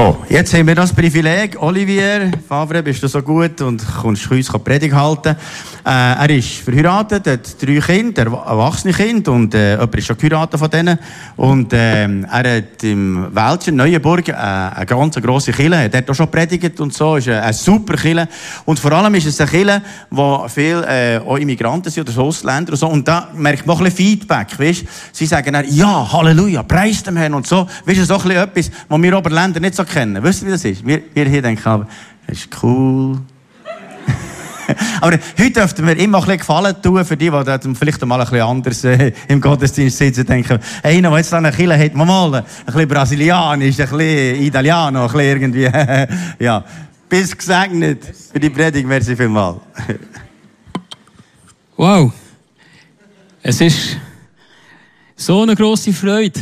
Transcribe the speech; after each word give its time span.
So, 0.00 0.16
jetzt 0.30 0.54
haben 0.54 0.66
wir 0.66 0.74
das 0.74 0.94
Privileg. 0.94 1.60
Olivier 1.60 2.30
Favre, 2.48 2.82
bist 2.82 3.02
du 3.02 3.06
so 3.06 3.20
gut 3.20 3.60
und 3.60 3.84
kommst 4.00 4.30
uns 4.30 4.48
Predigt 4.48 4.94
halten. 4.94 5.36
Äh, 5.84 5.90
er 5.90 6.30
ist 6.30 6.52
verheiratet, 6.52 7.26
hat 7.26 7.62
drei 7.62 7.80
Kinder, 7.80 8.22
erwachsene 8.22 8.94
Kinder 8.94 9.32
und 9.32 9.54
äh, 9.54 9.72
jemand 9.72 9.94
ist 9.96 10.06
schon 10.06 10.16
geheiratet 10.16 10.58
von 10.58 10.70
denen. 10.70 10.98
Und 11.36 11.74
äh, 11.74 12.06
er 12.06 12.56
hat 12.56 12.82
im 12.82 13.28
Wäldchen, 13.34 13.76
Neuenburg, 13.76 14.28
äh, 14.28 14.32
eine 14.32 14.86
ganz 14.86 15.16
grosse 15.16 15.52
Kille, 15.52 15.76
er 15.76 15.98
hat 15.98 16.08
auch 16.08 16.14
schon 16.14 16.30
predigt 16.30 16.80
und 16.80 16.94
so, 16.94 17.16
ist 17.16 17.28
eine, 17.28 17.42
eine 17.42 17.52
super 17.52 17.96
Kille. 17.96 18.26
Und 18.64 18.78
vor 18.78 18.92
allem 18.92 19.14
ist 19.16 19.26
es 19.26 19.38
eine 19.38 19.50
Kille, 19.50 19.82
wo 20.08 20.46
viele 20.48 20.86
äh, 20.86 21.18
auch 21.18 21.36
Immigranten 21.36 21.90
sind 21.90 22.08
oder 22.08 22.22
Ausländer 22.22 22.72
und 22.72 22.78
so. 22.78 22.88
Und 22.88 23.06
da 23.06 23.28
merkt 23.34 23.66
man 23.66 23.76
auch 23.76 23.80
ein 23.80 23.84
bisschen 23.84 23.98
Feedback, 24.18 24.58
weißt? 24.58 24.84
Sie 25.12 25.26
sagen 25.26 25.52
dann, 25.52 25.66
ja, 25.68 26.10
Halleluja, 26.10 26.62
preis 26.62 27.02
dem 27.02 27.18
Herrn 27.18 27.34
und 27.34 27.46
so. 27.46 27.66
Weißt 27.84 28.00
du, 28.00 28.04
so 28.06 28.14
ein 28.14 28.22
bisschen 28.22 28.42
etwas, 28.42 28.70
was 28.88 29.02
wir 29.02 29.18
Oberländer 29.18 29.60
nicht 29.60 29.74
so 29.74 29.84
kennen. 29.90 30.22
Wisst 30.22 30.42
ihr, 30.42 30.48
wie 30.48 30.52
das 30.52 30.64
ist? 30.64 30.86
Wir, 30.86 31.02
wir 31.12 31.28
hier 31.28 31.42
denken 31.42 31.68
aber, 31.68 31.86
das 32.26 32.38
ist 32.38 32.48
cool. 32.62 33.18
aber 35.00 35.18
heute 35.38 35.50
dürften 35.50 35.86
wir 35.86 35.96
immer 35.98 36.18
ein 36.18 36.24
bisschen 36.24 36.38
Gefallen 36.38 36.82
tun 36.82 37.04
für 37.04 37.16
die, 37.16 37.30
die 37.30 37.74
vielleicht 37.74 38.04
mal 38.06 38.20
ein 38.20 38.26
bisschen 38.26 38.42
anders 38.42 38.84
äh, 38.84 39.12
im 39.28 39.40
Gottesdienst 39.40 39.98
sitzen 39.98 40.26
denken, 40.26 40.58
einer, 40.82 41.10
der 41.10 41.18
jetzt 41.18 41.34
eine 41.34 41.52
Kille 41.52 41.78
hat, 41.78 41.94
mal, 41.94 42.34
ein 42.34 42.44
bisschen 42.66 42.88
brasilianisch, 42.88 43.80
ein 43.80 43.88
bisschen 43.88 44.42
Italiano, 44.42 45.06
ein 45.06 45.12
bisschen 45.12 45.40
irgendwie, 45.42 45.70
ja. 46.44 46.64
Bis 47.08 47.36
gesegnet 47.36 48.04
für 48.32 48.38
die 48.38 48.50
Predigt, 48.50 48.86
merci 48.86 49.16
vielmals. 49.16 49.58
wow. 51.76 52.12
Es 53.42 53.60
ist 53.60 53.96
so 55.16 55.42
eine 55.42 55.56
grosse 55.56 55.92
Freude, 55.92 56.40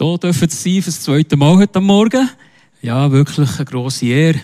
hier 0.00 0.18
dürfen 0.18 0.48
Sie 0.48 0.80
für 0.80 0.90
das 0.90 1.00
zweite 1.00 1.36
Mal 1.36 1.56
heute 1.56 1.80
Morgen. 1.80 2.30
Ja, 2.82 3.10
wirklich 3.10 3.48
eine 3.56 3.64
grosse 3.64 4.06
Ehre. 4.06 4.40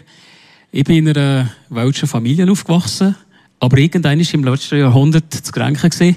Ich 0.72 0.82
bin 0.82 1.06
in 1.06 1.16
einer 1.16 1.48
welschen 1.68 2.08
Familie 2.08 2.50
aufgewachsen, 2.50 3.14
aber 3.60 3.78
irgendwann 3.78 4.18
war 4.18 4.34
im 4.34 4.42
letzten 4.42 4.78
Jahrhundert 4.78 5.32
zu 5.32 5.52
gewesen, 5.52 6.16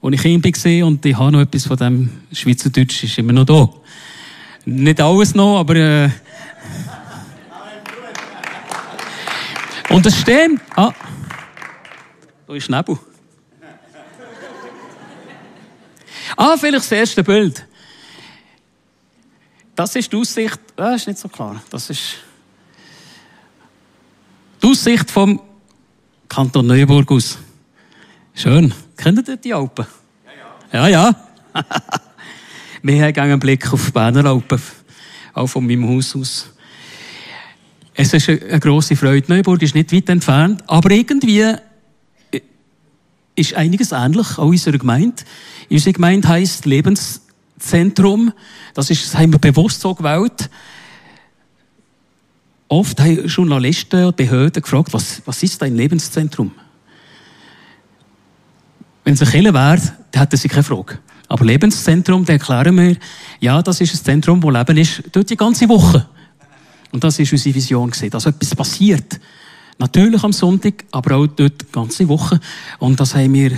wo 0.00 0.10
ich 0.10 0.20
Kind 0.20 0.44
war 0.44 0.86
und 0.88 1.06
ich 1.06 1.16
habe 1.16 1.30
noch 1.30 1.40
etwas 1.42 1.66
von 1.66 1.76
dem 1.76 2.10
Schweizerdeutsch, 2.32 3.04
ist 3.04 3.16
immer 3.16 3.32
noch 3.32 3.44
da. 3.44 3.68
Nicht 4.64 5.00
alles 5.00 5.36
noch, 5.36 5.60
aber... 5.60 5.76
Äh 5.76 6.10
und 9.90 10.04
es 10.04 10.18
stehen... 10.18 10.60
Ah, 10.74 10.92
da 12.48 12.54
ist 12.54 12.68
Nebel. 12.68 12.98
Ah, 16.36 16.56
vielleicht 16.56 16.78
das 16.78 16.90
erste 16.90 17.22
Bild. 17.22 17.64
Das 19.74 19.96
ist 19.96 20.12
die 20.12 20.16
Aussicht, 20.16 20.60
das 20.76 20.86
ah, 20.86 20.94
ist 20.94 21.06
nicht 21.08 21.18
so 21.18 21.28
klar, 21.28 21.60
das 21.70 21.90
ist 21.90 22.16
die 24.62 24.66
Aussicht 24.68 25.10
vom 25.10 25.40
Kanton 26.28 26.66
Neuburg 26.66 27.10
aus. 27.10 27.38
Schön. 28.34 28.72
Kennt 28.96 29.28
ihr 29.28 29.36
die 29.36 29.52
Alpen? 29.52 29.86
Ja, 30.72 30.88
ja. 30.88 30.88
Ja, 30.88 31.12
ja. 31.12 31.26
Wir 32.82 33.02
haben 33.04 33.18
einen 33.18 33.40
Blick 33.40 33.72
auf 33.72 33.86
die 33.86 33.90
Berner 33.92 34.24
Alpen, 34.26 34.60
auch 35.32 35.46
von 35.46 35.66
meinem 35.66 35.88
Haus 35.88 36.14
aus. 36.14 36.50
Es 37.94 38.12
ist 38.12 38.28
eine 38.28 38.60
grosse 38.60 38.96
Freude. 38.96 39.26
Neuburg 39.28 39.62
ist 39.62 39.74
nicht 39.74 39.92
weit 39.92 40.08
entfernt, 40.08 40.62
aber 40.66 40.90
irgendwie 40.90 41.40
äh, 41.40 42.40
ist 43.36 43.54
einiges 43.54 43.92
ähnlich, 43.92 44.38
auch 44.38 44.44
in 44.44 44.50
unserer 44.50 44.78
Gemeinde. 44.78 45.22
Unsere 45.70 45.92
Gemeinde 45.92 46.28
heisst 46.28 46.64
Lebens 46.64 47.23
Zentrum. 47.58 48.32
Das, 48.74 48.90
ist, 48.90 49.04
das 49.04 49.18
haben 49.18 49.32
wir 49.32 49.38
bewusst 49.38 49.80
so 49.80 49.94
gewählt. 49.94 50.50
Oft 52.68 53.00
haben 53.00 53.26
Journalisten 53.26 54.04
und 54.06 54.16
Behörden 54.16 54.62
gefragt, 54.62 54.92
was, 54.92 55.22
was 55.24 55.42
ist 55.42 55.60
dein 55.62 55.76
Lebenszentrum? 55.76 56.52
Wenn 59.04 59.14
es 59.14 59.22
eine 59.22 59.30
Kirche 59.30 59.54
wäre, 59.54 59.80
dann 60.10 60.22
hätten 60.22 60.36
sie 60.36 60.48
keine 60.48 60.64
Frage. 60.64 60.98
Aber 61.28 61.44
Lebenszentrum, 61.44 62.24
dann 62.24 62.38
erklären 62.38 62.76
wir, 62.76 62.96
ja, 63.40 63.62
das 63.62 63.80
ist 63.80 63.94
ein 63.94 64.04
Zentrum, 64.04 64.42
wo 64.42 64.50
Leben 64.50 64.76
ist, 64.76 65.02
dort 65.12 65.28
die 65.30 65.36
ganze 65.36 65.68
Woche. 65.68 66.06
Und 66.92 67.02
das 67.04 67.18
ist 67.18 67.32
unsere 67.32 67.54
Vision 67.54 67.90
gesehen, 67.90 68.10
dass 68.10 68.26
etwas 68.26 68.54
passiert. 68.54 69.20
Natürlich 69.78 70.22
am 70.22 70.32
Sonntag, 70.32 70.84
aber 70.92 71.16
auch 71.16 71.26
dort 71.26 71.60
die 71.60 71.72
ganze 71.72 72.08
Woche. 72.08 72.38
Und 72.78 73.00
das 73.00 73.14
haben 73.14 73.34
wir 73.34 73.50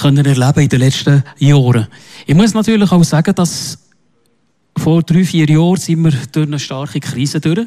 können 0.00 0.24
erleben 0.24 0.60
in 0.60 0.68
den 0.68 0.80
letzten 0.80 1.22
Jahren. 1.38 1.86
Ich 2.26 2.34
muss 2.34 2.54
natürlich 2.54 2.90
auch 2.90 3.04
sagen, 3.04 3.34
dass 3.34 3.78
vor 4.76 5.02
drei, 5.02 5.24
vier 5.24 5.48
Jahren 5.48 5.76
sind 5.76 6.02
wir 6.04 6.12
durch 6.32 6.46
eine 6.46 6.58
starke 6.58 7.00
Krise 7.00 7.40
durch. 7.40 7.66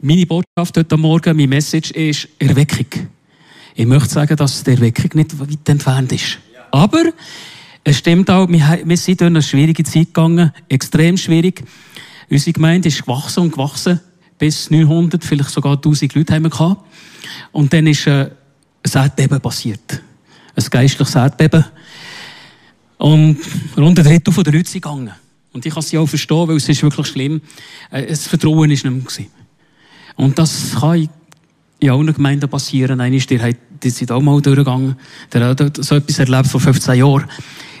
Meine 0.00 0.26
Botschaft 0.26 0.76
heute 0.76 0.96
Morgen, 0.96 1.36
meine 1.36 1.48
Message 1.48 1.90
ist 1.92 2.28
Erweckung. 2.38 3.08
Ich 3.74 3.86
möchte 3.86 4.10
sagen, 4.10 4.36
dass 4.36 4.62
die 4.62 4.72
Erweckung 4.72 5.10
nicht 5.14 5.38
weit 5.38 5.68
entfernt 5.68 6.12
ist. 6.12 6.38
Aber 6.70 7.04
es 7.84 7.98
stimmt 7.98 8.30
auch, 8.30 8.48
wir 8.48 8.96
sind 8.96 9.20
durch 9.20 9.28
eine 9.28 9.42
schwierige 9.42 9.84
Zeit 9.84 10.06
gegangen, 10.06 10.52
extrem 10.68 11.16
schwierig. 11.16 11.62
Unsere 12.28 12.52
Gemeinde 12.52 12.88
ist 12.88 13.02
gewachsen 13.02 13.44
und 13.44 13.52
gewachsen. 13.52 14.00
Bis 14.38 14.70
900, 14.70 15.24
vielleicht 15.24 15.50
sogar 15.50 15.76
1000 15.76 16.14
Leute 16.14 16.34
haben 16.34 16.42
wir 16.42 16.50
gehabt. 16.50 16.82
Und 17.52 17.72
dann 17.72 17.86
ist 17.86 18.06
äh, 18.06 18.30
ein 18.82 18.92
Erdbeben 18.92 19.40
passiert 19.40 20.02
ein 20.56 20.64
geistliches 20.70 21.14
Erdbeben. 21.14 21.64
Und 22.98 23.38
rund 23.76 23.98
ein 23.98 24.04
Drittel 24.04 24.32
von 24.32 24.44
den 24.44 24.54
Leuten 24.54 24.66
sind 24.66 24.82
gegangen. 24.82 25.12
Und 25.52 25.64
ich 25.64 25.72
kann 25.72 25.82
sie 25.82 25.98
auch 25.98 26.06
verstehen, 26.06 26.48
weil 26.48 26.56
es 26.56 26.68
ist 26.68 26.82
wirklich 26.82 27.06
schlimm. 27.06 27.40
Äh, 27.90 28.06
das 28.06 28.26
Vertrauen 28.26 28.70
ist 28.70 28.84
nicht 28.84 28.92
mehr 28.92 29.02
gewesen. 29.02 29.26
Und 30.16 30.38
das 30.38 30.74
kann 30.80 31.08
in 31.78 31.90
allen 31.90 32.12
Gemeinden 32.12 32.48
passieren. 32.48 33.00
Einer 33.00 33.16
ist, 33.16 33.30
der, 33.30 33.52
die 33.82 33.90
sind 33.90 34.10
auch 34.10 34.20
mal 34.20 34.40
durchgegangen. 34.40 34.96
Der 35.32 35.48
hat 35.48 35.84
so 35.84 35.96
etwas 35.96 36.18
erlebt 36.18 36.46
vor 36.46 36.60
15 36.60 36.98
Jahren. 36.98 37.26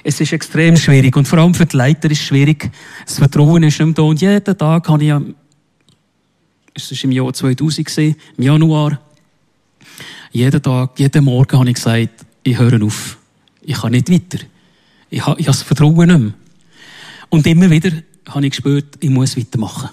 Es 0.04 0.20
ist 0.20 0.32
extrem 0.32 0.76
schwierig. 0.76 1.16
Und 1.16 1.26
vor 1.26 1.38
allem 1.38 1.54
für 1.54 1.66
die 1.66 1.76
Leiter 1.76 2.10
ist 2.10 2.20
es 2.20 2.26
schwierig. 2.26 2.70
Das 3.04 3.18
Vertrauen 3.18 3.62
ist 3.62 3.78
nicht 3.78 3.86
mehr 3.86 3.94
da. 3.94 4.02
Und 4.02 4.20
jeden 4.20 4.58
Tag 4.58 4.88
habe 4.88 5.04
ich, 5.04 5.12
es 6.74 6.92
war 6.92 7.04
im 7.04 7.12
Jahr 7.12 7.32
2000 7.32 7.86
gewesen, 7.86 8.16
im 8.36 8.44
Januar, 8.44 9.00
jeden 10.30 10.62
Tag, 10.62 10.98
jeden 10.98 11.24
Morgen 11.24 11.58
habe 11.58 11.68
ich 11.68 11.74
gesagt, 11.74 12.25
ich 12.46 12.58
höre 12.58 12.82
auf. 12.82 13.18
Ich 13.62 13.80
kann 13.80 13.92
nicht 13.92 14.10
weiter. 14.10 14.44
Ich 15.10 15.26
habe, 15.26 15.40
ich 15.40 15.46
habe 15.46 15.56
das 15.56 15.62
Vertrauen 15.62 16.08
nicht 16.08 16.18
mehr. 16.18 16.32
Und 17.28 17.46
immer 17.46 17.70
wieder 17.70 17.90
habe 18.28 18.46
ich 18.46 18.52
gespürt, 18.52 18.96
ich 19.00 19.10
muss 19.10 19.36
weitermachen. 19.36 19.90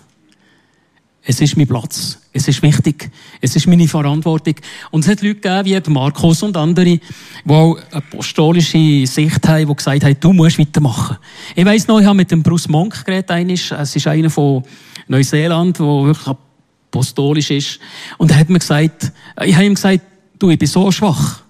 Es 1.26 1.40
ist 1.40 1.56
mein 1.56 1.68
Platz. 1.68 2.20
Es 2.34 2.48
ist 2.48 2.62
wichtig. 2.62 3.10
Es 3.40 3.56
ist 3.56 3.66
meine 3.68 3.88
Verantwortung. 3.88 4.56
Und 4.92 5.06
es 5.06 5.12
hat 5.12 5.22
Leute 5.22 5.36
gegeben, 5.36 5.86
wie 5.86 5.92
Markus 5.92 6.44
und 6.44 6.58
andere, 6.58 6.86
die 6.86 7.02
eine 7.46 7.76
apostolische 7.92 9.08
Sicht 9.08 9.48
haben, 9.48 9.68
die 9.68 9.76
gesagt 9.76 10.04
haben, 10.04 10.20
du 10.20 10.34
musst 10.34 10.60
weitermachen. 10.60 11.18
Ich 11.56 11.66
weiss 11.66 11.88
noch, 11.88 12.02
ich 12.02 12.06
habe 12.06 12.18
mit 12.18 12.30
dem 12.30 12.44
Bruce 12.44 12.68
Monk 12.68 13.06
geredet, 13.06 13.32
es 13.72 13.96
ist 13.96 14.08
einer 14.08 14.30
von 14.30 14.64
Neuseeland, 15.08 15.80
der 15.80 15.86
wirklich 15.86 16.28
apostolisch 16.28 17.52
ist. 17.52 17.80
Und 18.18 18.32
er 18.32 18.40
hat 18.40 18.50
mir 18.50 18.60
gesagt, 18.60 19.12
ich 19.44 19.56
habe 19.56 19.66
ihm 19.66 19.76
gesagt, 19.76 20.02
du, 20.38 20.50
ich 20.50 20.60
bin 20.60 20.68
so 20.68 20.92
schwach. 20.92 21.43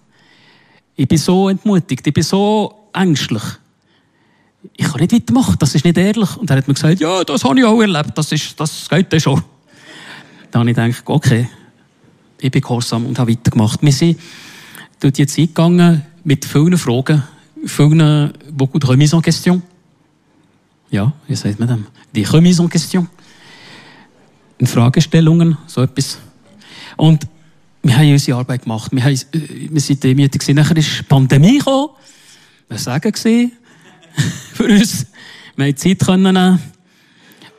Ich 0.95 1.07
bin 1.07 1.17
so 1.17 1.49
entmutigt, 1.49 2.05
ich 2.05 2.13
bin 2.13 2.23
so 2.23 2.89
ängstlich. 2.93 3.43
Ich 4.75 4.85
kann 4.85 5.01
nicht 5.01 5.11
weitermachen, 5.11 5.55
das 5.59 5.75
ist 5.75 5.85
nicht 5.85 5.97
ehrlich. 5.97 6.37
Und 6.37 6.49
er 6.49 6.57
hat 6.57 6.67
mir 6.67 6.73
gesagt, 6.73 6.99
ja, 6.99 7.23
das 7.23 7.43
habe 7.43 7.59
ich 7.59 7.65
auch 7.65 7.81
erlebt, 7.81 8.11
das, 8.15 8.31
ist, 8.31 8.59
das 8.59 8.87
geht 8.87 9.11
ja 9.11 9.19
schon. 9.19 9.43
Dann 10.51 10.61
habe 10.61 10.69
ich 10.69 10.75
gedacht, 10.75 11.03
okay, 11.05 11.49
ich 12.39 12.51
bin 12.51 12.61
gehorsam 12.61 13.05
und 13.05 13.17
habe 13.17 13.31
weitergemacht. 13.31 13.81
Wir 13.81 13.91
sind 13.91 14.19
durch 14.99 15.13
die 15.13 15.25
Zeit 15.25 15.47
gegangen 15.47 16.05
mit 16.23 16.45
vielen 16.45 16.77
Fragen, 16.77 17.23
vielen, 17.65 18.33
beaucoup 18.51 18.79
de 18.79 18.89
remise 18.89 19.15
en 19.15 19.21
question. 19.21 19.61
Ja, 20.89 21.11
wie 21.27 21.35
sagt 21.35 21.59
man 21.59 21.67
dem? 21.67 21.87
Die 22.13 22.23
remise 22.23 22.61
en 22.61 22.69
question. 22.69 23.09
Fragestellungen, 24.63 25.57
so 25.67 25.81
etwas. 25.81 26.19
Und 26.95 27.27
wir 27.83 27.97
haben 27.97 28.11
unsere 28.11 28.37
Arbeit 28.37 28.63
gemacht. 28.63 28.91
Wir, 28.93 29.03
haben, 29.03 29.13
äh, 29.13 29.69
wir 29.69 29.81
sind 29.81 30.03
demütig 30.03 30.41
gewesen. 30.41 30.55
Nachher 30.55 30.77
ist 30.77 30.99
die 30.99 31.03
Pandemie 31.03 31.57
gekommen. 31.57 31.89
Wir 32.69 32.77
sagen 32.77 33.11
gesehen 33.11 33.51
für 34.53 34.63
uns. 34.63 35.05
Wir 35.55 35.65
haben 35.65 35.75
Zeit 35.75 35.99
können 35.99 36.33
nehmen. 36.33 36.59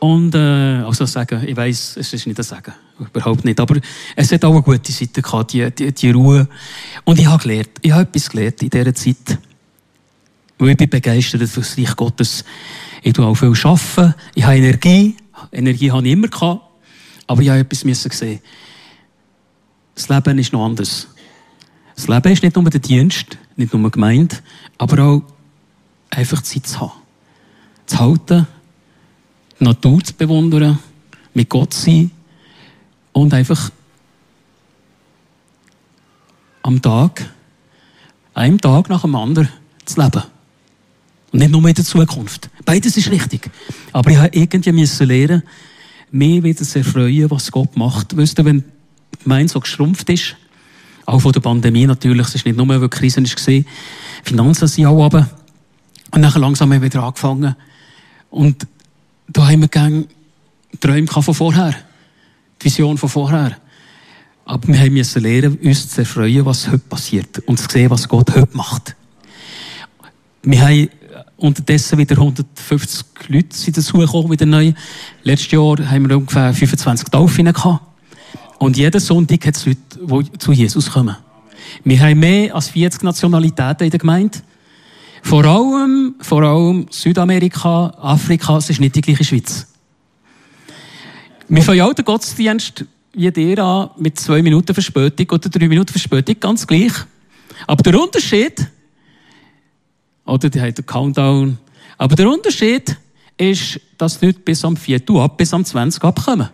Und, 0.01 0.35
äh, 0.35 0.83
also 0.83 1.07
sagen, 1.07 1.47
ich 1.47 1.57
weiss, 1.57 1.97
es 1.97 2.13
ist 2.13 2.27
nicht 2.27 2.39
ein 2.39 2.43
Sagen. 2.43 2.73
Überhaupt 2.99 3.45
nicht. 3.45 3.61
Aber 3.61 3.77
es 4.17 4.33
hat 4.33 4.45
auch 4.45 4.53
eine 4.53 4.63
gute 4.63 4.93
Seite 4.93 5.21
gehabt, 5.21 5.53
die, 5.53 5.71
die, 5.71 5.93
die 5.93 6.11
Ruhe. 6.11 6.49
Und 7.05 7.19
ich 7.19 7.27
habe 7.27 7.43
gelernt. 7.43 7.71
Ich 7.83 7.93
habe 7.93 8.03
etwas 8.03 8.31
gelernt 8.31 8.63
in 8.63 8.71
dieser 8.71 8.95
Zeit. 8.95 9.39
Weil 10.59 10.71
ich 10.71 10.77
bin 10.77 10.89
begeistert 10.89 11.49
für 11.49 11.61
das 11.61 11.77
Reich 11.77 11.97
Gottes. 11.97 12.45
Ich 13.03 13.13
tue 13.13 13.27
auch 13.27 13.35
viel 13.35 13.53
arbeiten. 13.63 14.15
Ich 14.35 14.45
habe 14.45 14.57
Energie. 14.57 15.17
Energie 15.53 15.91
habe 15.91 16.07
ich 16.07 16.13
immer 16.13 16.29
gehabt. 16.29 16.63
Aber 17.27 17.43
ich 17.43 17.49
habe 17.49 17.61
etwas 17.61 17.85
müssen. 17.85 18.41
Das 19.95 20.09
Leben 20.09 20.39
ist 20.39 20.53
noch 20.53 20.65
anders. 20.65 21.09
Das 21.95 22.09
Leben 22.09 22.33
ist 22.33 22.43
nicht 22.43 22.57
nur 22.57 22.69
der 22.69 22.81
Dienst, 22.81 23.39
nicht 23.57 23.73
nur 23.73 23.91
gemeint, 23.91 24.43
aber 24.79 25.05
auch 25.05 25.23
einfach 26.11 26.43
Zeit 26.43 26.67
zu 26.67 26.81
haben. 26.81 26.93
Zu 27.87 27.99
halten, 28.01 28.47
die 29.61 29.65
Natur 29.65 30.03
zu 30.03 30.15
bewundern, 30.15 30.79
mit 31.35 31.49
Gott 31.49 31.75
zu 31.75 31.83
sein 31.83 32.11
und 33.13 33.33
einfach 33.35 33.71
am 36.63 36.81
Tag, 36.81 37.29
einem 38.33 38.61
Tag 38.61 38.89
nach 38.89 39.03
dem 39.03 39.15
anderen 39.15 39.49
zu 39.85 40.01
leben. 40.01 40.23
Und 41.31 41.41
nicht 41.41 41.51
nur 41.51 41.69
in 41.69 41.75
der 41.75 41.85
Zukunft. 41.85 42.49
Beides 42.65 42.97
ist 42.97 43.11
richtig. 43.11 43.51
Aber 43.93 44.11
ich 44.11 44.17
habe 44.17 44.31
irgendwie 44.33 44.71
lernen, 45.05 45.43
mehr 46.11 46.43
wieder 46.43 46.65
zu 46.65 46.79
erfreuen, 46.79 47.31
was 47.31 47.51
Gott 47.51 47.77
macht. 47.77 48.17
Weißt 48.17 48.39
du, 48.39 48.45
wenn 48.45 48.65
Gemeinde 49.23 49.53
so 49.53 49.61
geschrumpft 49.61 50.09
ist, 50.11 50.37
auch 51.07 51.21
von 51.21 51.33
der 51.33 51.41
Pandemie 51.41 51.87
natürlich, 51.87 52.27
es 52.29 52.35
ist 52.37 52.47
nicht 52.47 52.57
nur, 52.57 52.69
weil 52.69 52.81
die 52.81 52.89
Krise 52.89 53.23
Finanzen 54.23 54.69
sind 54.69 54.87
auch 54.87 54.95
runter. 54.95 55.29
Und 56.11 56.23
dann 56.23 56.41
langsam 56.41 56.73
haben 56.73 56.81
wir 56.81 56.87
wieder 56.87 57.03
angefangen. 57.03 57.57
Und 58.31 58.67
da 59.29 59.49
haben 59.49 59.61
wir 59.61 59.69
gerne 59.69 60.07
Träume 60.81 61.07
von 61.07 61.23
vorher. 61.23 61.75
Die 62.61 62.65
Vision 62.65 62.97
von 62.97 63.09
vorher. 63.09 63.57
Aber 64.47 64.69
wir 64.69 64.91
müssen 64.91 65.23
lernen, 65.23 65.59
uns 65.59 65.89
zu 65.89 66.01
erfreuen, 66.01 66.45
was 66.45 66.69
heute 66.69 66.79
passiert. 66.79 67.39
Und 67.47 67.59
zu 67.59 67.69
sehen, 67.71 67.91
was 67.91 68.09
Gott 68.09 68.35
heute 68.35 68.57
macht. 68.57 68.95
Wir 70.43 70.61
haben 70.61 70.89
unterdessen 71.37 71.99
wieder 71.99 72.17
150 72.17 73.05
Leute 73.29 73.73
dazugekommen, 73.73 74.31
wieder 74.31 74.47
neu. 74.47 74.73
Letztes 75.23 75.51
Jahr 75.53 75.79
haben 75.91 76.09
wir 76.09 76.17
ungefähr 76.17 76.53
25 76.53 77.09
Taufen 77.09 77.53
gehabt. 77.53 77.94
Und 78.59 78.77
jeden 78.77 79.01
Sonntag 79.01 79.47
hat 79.47 79.57
es 79.57 79.67
Leute, 79.67 80.31
die 80.31 80.39
zu 80.39 80.53
Jesus 80.53 80.91
kommen. 80.91 81.17
Wir 81.83 82.01
haben 82.01 82.21
mehr 82.21 82.55
als 82.55 82.69
40 82.69 83.03
Nationalitäten 83.03 83.85
in 83.85 83.91
der 83.91 84.01
Gemeinde. 84.01 84.39
Vor 85.23 85.45
allem, 85.45 86.15
vor 86.21 86.43
allem 86.43 86.87
Südamerika, 86.91 87.95
Afrika, 87.99 88.59
es 88.59 88.71
ist 88.71 88.81
nicht 88.81 88.95
die 88.95 89.01
gleiche 89.01 89.25
Schweiz. 89.25 89.67
Wir 91.49 91.63
fangen 91.63 91.81
auch 91.81 91.95
den 91.95 92.05
Gottesdienst 92.05 92.85
wie 93.15 93.31
dir 93.31 93.59
an, 93.59 93.91
mit 93.97 94.19
zwei 94.19 94.43
Minuten 94.43 94.75
Verspätung 94.75 95.27
oder 95.31 95.49
drei 95.49 95.69
Minuten 95.69 95.93
Verspätung, 95.93 96.37
ganz 96.41 96.67
gleich. 96.67 96.93
Aber 97.67 97.83
der 97.83 98.01
Unterschied, 98.01 98.67
oder 100.27 100.51
die 100.51 100.61
haben 100.61 100.75
den 100.75 100.87
Countdown, 100.87 101.59
aber 101.97 102.17
der 102.17 102.29
Unterschied 102.29 102.97
ist, 103.37 103.81
dass 103.99 104.19
die 104.19 104.27
Leute 104.27 104.41
bis 104.41 104.65
am 104.65 104.77
4 104.77 105.09
Uhr 105.11 105.23
ab, 105.23 105.37
bis 105.37 105.55
am 105.55 105.65
20 105.65 106.03
abkommen. 106.03 106.49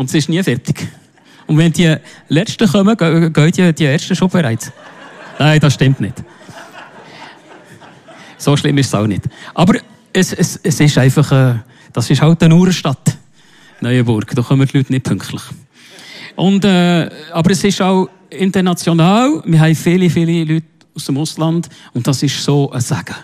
Und 0.00 0.06
es 0.06 0.14
ist 0.14 0.30
nie 0.30 0.42
fertig. 0.42 0.88
Und 1.46 1.58
wenn 1.58 1.74
die 1.74 1.94
Letzten 2.30 2.66
kommen, 2.66 2.96
gehen 2.96 3.52
die, 3.52 3.74
die 3.74 3.84
Ersten 3.84 4.16
schon 4.16 4.30
bereits. 4.30 4.72
Nein, 5.38 5.60
das 5.60 5.74
stimmt 5.74 6.00
nicht. 6.00 6.14
So 8.38 8.56
schlimm 8.56 8.78
ist 8.78 8.86
es 8.86 8.94
auch 8.94 9.06
nicht. 9.06 9.24
Aber 9.52 9.74
es, 10.10 10.32
es, 10.32 10.58
es 10.62 10.80
ist 10.80 10.96
einfach, 10.96 11.30
äh, 11.32 11.58
das 11.92 12.08
ist 12.08 12.22
halt 12.22 12.42
eine 12.42 12.54
Uhrenstadt. 12.54 13.14
Neuenburg. 13.82 14.34
Da 14.34 14.40
kommen 14.40 14.66
die 14.66 14.78
Leute 14.78 14.90
nicht 14.90 15.04
pünktlich. 15.04 15.42
Und, 16.34 16.64
äh, 16.64 17.10
aber 17.34 17.50
es 17.50 17.62
ist 17.62 17.82
auch 17.82 18.08
international. 18.30 19.42
Wir 19.44 19.60
haben 19.60 19.74
viele, 19.74 20.08
viele 20.08 20.44
Leute 20.44 20.66
aus 20.96 21.04
dem 21.04 21.18
Ausland. 21.18 21.68
Und 21.92 22.06
das 22.06 22.22
ist 22.22 22.42
so 22.42 22.70
ein 22.70 22.80
Segen. 22.80 23.16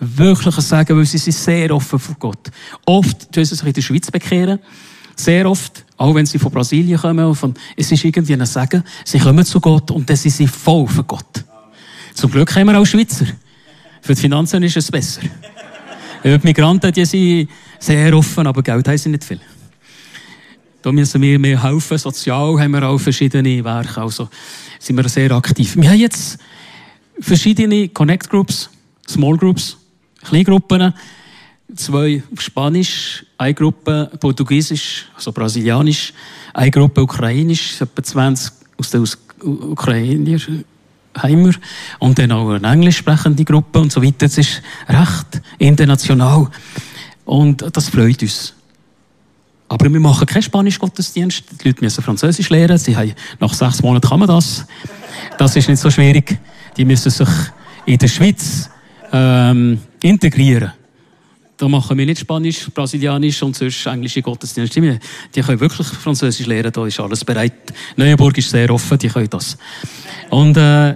Wirklich 0.00 0.56
ein 0.56 0.62
Segen, 0.62 0.98
weil 0.98 1.06
sie 1.06 1.18
sind 1.18 1.34
sehr 1.34 1.72
offen 1.72 2.00
für 2.00 2.14
Gott. 2.14 2.50
Oft 2.86 3.30
tun 3.30 3.44
sie 3.44 3.54
sich 3.54 3.64
in 3.64 3.72
der 3.72 3.82
Schweiz 3.82 4.10
bekehren. 4.10 4.58
Sehr 5.18 5.50
oft, 5.50 5.84
auch 5.96 6.14
wenn 6.14 6.26
sie 6.26 6.38
von 6.38 6.52
Brasilien 6.52 6.96
kommen, 6.96 7.34
von, 7.34 7.52
es 7.76 7.90
ist 7.90 8.04
irgendwie 8.04 8.34
ein 8.34 8.46
Segen. 8.46 8.84
Sie 9.04 9.18
kommen 9.18 9.44
zu 9.44 9.60
Gott 9.60 9.90
und 9.90 10.08
dann 10.08 10.16
sind 10.16 10.30
sie 10.30 10.46
voll 10.46 10.86
für 10.86 11.02
Gott. 11.02 11.44
Zum 12.14 12.30
Glück 12.30 12.54
haben 12.54 12.68
wir 12.68 12.78
auch 12.78 12.86
Schweizer. 12.86 13.26
Für 14.00 14.14
die 14.14 14.20
Finanzen 14.20 14.62
ist 14.62 14.76
es 14.76 14.88
besser. 14.92 15.22
Die 16.22 16.38
Migranten, 16.44 16.92
die 16.92 17.04
sind 17.04 17.48
sehr 17.80 18.16
offen, 18.16 18.46
aber 18.46 18.62
Geld 18.62 18.86
haben 18.86 18.96
sie 18.96 19.08
nicht 19.08 19.24
viel. 19.24 19.40
Da 20.82 20.92
müssen 20.92 21.20
wir 21.20 21.36
mehr 21.40 21.60
helfen. 21.64 21.98
Sozial 21.98 22.60
haben 22.60 22.70
wir 22.70 22.84
auch 22.84 22.98
verschiedene 22.98 23.64
Werke. 23.64 24.00
Also 24.00 24.28
sind 24.78 24.96
wir 24.96 25.08
sehr 25.08 25.32
aktiv. 25.32 25.74
Wir 25.76 25.90
haben 25.90 25.98
jetzt 25.98 26.38
verschiedene 27.18 27.88
Connect 27.88 28.30
Groups, 28.30 28.70
Small 29.08 29.36
Groups, 29.36 29.76
Kleingruppen. 30.22 30.94
Zwei 31.78 32.24
auf 32.32 32.40
Spanisch, 32.40 33.24
eine 33.38 33.54
Gruppe 33.54 34.10
Portugiesisch, 34.18 35.06
also 35.14 35.30
Brasilianisch, 35.30 36.12
eine 36.52 36.72
Gruppe 36.72 37.02
Ukrainisch, 37.02 37.80
etwa 37.80 38.02
20 38.02 38.52
aus 38.78 38.90
der 38.90 39.02
Ukrainer 39.44 40.38
Heimer 41.16 41.52
und 42.00 42.18
dann 42.18 42.32
auch 42.32 42.50
eine 42.50 42.66
englisch 42.66 42.96
sprechende 42.96 43.44
Gruppe 43.44 43.78
und 43.78 43.92
so 43.92 44.02
weiter. 44.02 44.26
Das 44.26 44.38
ist 44.38 44.60
recht 44.88 45.40
international 45.58 46.48
und 47.24 47.64
das 47.72 47.88
freut 47.88 48.22
uns. 48.22 48.54
Aber 49.68 49.92
wir 49.92 50.00
machen 50.00 50.26
keinen 50.26 50.42
Spanisch-Gottesdienst. 50.42 51.44
Die 51.62 51.68
Leute 51.68 51.84
müssen 51.84 52.02
Französisch 52.02 52.50
lernen. 52.50 52.78
Sie 52.78 52.96
haben, 52.96 53.12
nach 53.38 53.54
sechs 53.54 53.82
Monaten 53.82 54.08
kann 54.08 54.18
man 54.18 54.28
das. 54.28 54.66
Das 55.38 55.54
ist 55.54 55.68
nicht 55.68 55.78
so 55.78 55.90
schwierig. 55.90 56.38
Die 56.76 56.84
müssen 56.84 57.10
sich 57.10 57.28
in 57.86 57.98
der 57.98 58.08
Schweiz 58.08 58.68
ähm, 59.12 59.78
integrieren. 60.02 60.72
Da 61.58 61.66
machen 61.66 61.98
wir 61.98 62.06
nicht 62.06 62.20
Spanisch, 62.20 62.70
Brasilianisch 62.70 63.42
und 63.42 63.56
sonst 63.56 63.84
englische 63.84 64.22
Gottesdienste. 64.22 65.00
Die, 65.34 65.42
können 65.42 65.58
wirklich 65.58 65.88
Französisch 65.88 66.46
lernen, 66.46 66.70
da 66.72 66.86
ist 66.86 67.00
alles 67.00 67.24
bereit. 67.24 67.74
Neuenburg 67.96 68.38
ist 68.38 68.50
sehr 68.50 68.70
offen, 68.70 68.96
die 68.96 69.08
können 69.08 69.28
das. 69.28 69.58
Und 70.30 70.56
äh, 70.56 70.94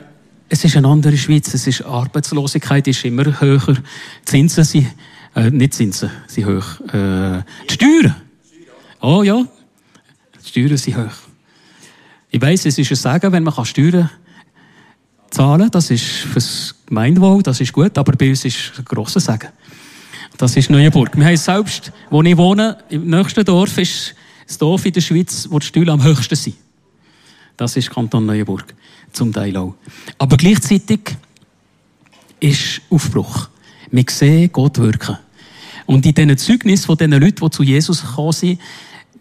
es 0.49 0.64
ist 0.64 0.76
eine 0.76 0.87
andere 0.87 1.17
Schweiz, 1.17 1.53
es 1.53 1.67
ist 1.67 1.82
Arbeitslosigkeit 1.82 2.87
ist 2.87 3.05
immer 3.05 3.41
höher, 3.41 3.76
Zinsen 4.25 4.62
sind, 4.62 4.87
äh, 5.35 5.50
nicht 5.50 5.75
Zinsen 5.75 6.11
sind 6.29 6.47
hoch, 6.47 6.81
äh, 6.94 7.43
die 7.69 7.75
Steuern 7.75 8.15
Oh 9.00 9.25
ja, 9.25 9.44
die 10.44 10.49
Steuern 10.49 10.76
sind 10.76 10.97
hoch. 10.97 11.17
Ich 12.31 12.41
weiss, 12.41 12.65
es 12.67 12.79
ist 12.79 12.88
ein 12.88 12.97
Sagen, 12.97 13.32
wenn 13.32 13.43
man 13.43 13.65
Steuern 13.65 14.11
zahlen 15.31 15.62
kann. 15.62 15.70
Das 15.73 15.91
ist 15.91 16.05
fürs 16.05 16.76
Gemeinwohl, 16.87 17.43
das 17.43 17.61
ist 17.61 17.73
gut, 17.73 17.99
aber 17.99 18.12
bei 18.12 18.29
uns 18.29 18.44
ist 18.44 18.73
es 18.73 18.79
ein 18.79 18.85
grosser 18.85 19.19
Sagen. 19.19 19.49
Das 20.43 20.56
ist 20.56 20.71
Neuenburg. 20.71 21.17
Wir 21.17 21.25
haben 21.25 21.37
selbst, 21.37 21.93
wo 22.11 22.21
ich 22.21 22.37
wohne, 22.37 22.77
im 22.89 23.09
nächsten 23.09 23.44
Dorf 23.44 23.79
ist 23.79 24.17
das 24.44 24.59
Dorf 24.59 24.85
in 24.85 24.93
der 24.93 25.00
Schweiz, 25.00 25.47
wo 25.49 25.61
die 25.61 25.67
Steuern 25.67 25.91
am 25.91 26.03
höchsten 26.03 26.35
sind. 26.35 26.56
Das 27.56 27.77
ist 27.77 27.89
Kanton 27.89 28.27
Neuenburg. 28.27 28.75
Zum 29.13 29.32
Teil 29.32 29.56
auch. 29.56 29.77
Aber 30.19 30.37
gleichzeitig 30.37 30.99
ist 32.41 32.81
Aufbruch. 32.91 33.51
Wir 33.93 34.05
sehen 34.11 34.51
Gott 34.51 34.79
wirken. 34.79 35.17
Und 35.87 36.05
in 36.06 36.13
diesen 36.13 36.37
Zeugnissen 36.37 36.87
von 36.87 36.96
diesen 36.96 37.13
Leuten, 37.13 37.37
die 37.41 37.51
zu 37.51 37.63
Jesus 37.63 38.03
gekommen 38.03 38.32
sind, 38.32 38.61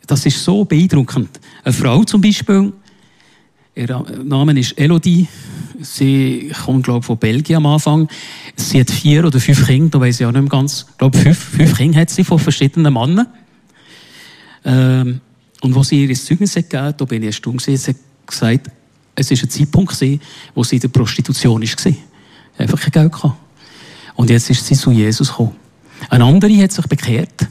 das 0.07 0.25
ist 0.25 0.43
so 0.43 0.65
beeindruckend. 0.65 1.39
Eine 1.63 1.73
Frau 1.73 2.03
zum 2.03 2.21
Beispiel, 2.21 2.73
ihr 3.75 4.05
Name 4.23 4.59
ist 4.59 4.77
Elodie, 4.77 5.27
sie 5.79 6.51
kommt, 6.65 6.83
glaube 6.83 6.99
ich, 6.99 7.05
von 7.05 7.17
Belgien 7.17 7.57
am 7.57 7.65
Anfang. 7.65 8.07
Sie 8.55 8.79
hat 8.79 8.91
vier 8.91 9.25
oder 9.25 9.39
fünf 9.39 9.65
Kinder, 9.65 9.89
da 9.89 10.01
weiß 10.01 10.19
ich 10.19 10.25
auch 10.25 10.31
nicht 10.31 10.41
mehr 10.41 10.49
ganz. 10.49 10.85
Ich 10.89 10.97
glaube, 10.97 11.17
fünf, 11.17 11.37
fünf 11.37 11.77
Kinder 11.77 11.99
hat 11.99 12.09
sie 12.09 12.23
von 12.23 12.39
verschiedenen 12.39 12.93
Männern. 12.93 13.27
Ähm, 14.63 15.21
und 15.61 15.75
wo 15.75 15.83
sie 15.83 16.05
ihr 16.05 16.15
Zeugnis 16.15 16.55
hat 16.55 16.69
gegeben, 16.69 16.93
da 16.97 17.05
bin 17.05 17.23
ich 17.23 17.27
erst 17.27 17.43
gesehen, 17.43 17.77
sie 17.77 17.91
hat 17.91 17.97
gesagt, 18.25 18.71
es 19.15 19.31
war 19.31 19.37
ein 19.37 19.49
Zeitpunkt, 19.49 19.93
gewesen, 19.93 20.21
wo 20.53 20.63
sie 20.63 20.75
in 20.75 20.81
der 20.81 20.87
Prostitution 20.89 21.61
war. 21.61 21.93
Einfach 22.57 22.79
kein 22.79 22.91
Geld 22.91 23.11
gehabt. 23.11 23.37
Und 24.15 24.29
jetzt 24.29 24.49
ist 24.49 24.65
sie 24.65 24.75
zu 24.75 24.91
Jesus 24.91 25.29
gekommen. 25.29 25.55
Eine 26.09 26.25
andere 26.25 26.55
hat 26.61 26.71
sich 26.71 26.85
bekehrt. 26.87 27.47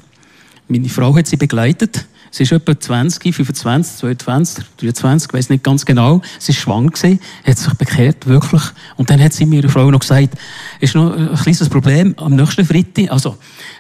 Meine 0.68 0.88
Frau 0.88 1.14
hat 1.16 1.26
sie 1.26 1.36
begleitet. 1.36 2.06
Sie 2.30 2.44
ist 2.44 2.52
etwa 2.52 2.78
20, 2.78 3.34
25, 3.34 3.98
22, 3.98 4.64
23, 4.76 5.28
ich 5.28 5.34
weiß 5.34 5.48
nicht 5.50 5.64
ganz 5.64 5.84
genau. 5.84 6.22
Sie 6.38 6.52
war 6.52 6.60
schwanger, 6.60 6.90
gewesen, 6.90 7.20
hat 7.44 7.58
sich 7.58 7.74
bekehrt, 7.74 8.26
wirklich. 8.26 8.62
Und 8.96 9.10
dann 9.10 9.20
hat 9.20 9.32
sie 9.32 9.46
mir, 9.46 9.68
Frau, 9.68 9.90
noch 9.90 10.00
gesagt, 10.00 10.34
ist 10.78 10.94
noch 10.94 11.12
ein 11.12 11.34
kleines 11.34 11.68
Problem 11.68 12.14
am 12.18 12.36
nächsten 12.36 12.64
Freitag, 12.64 13.10
also, 13.10 13.36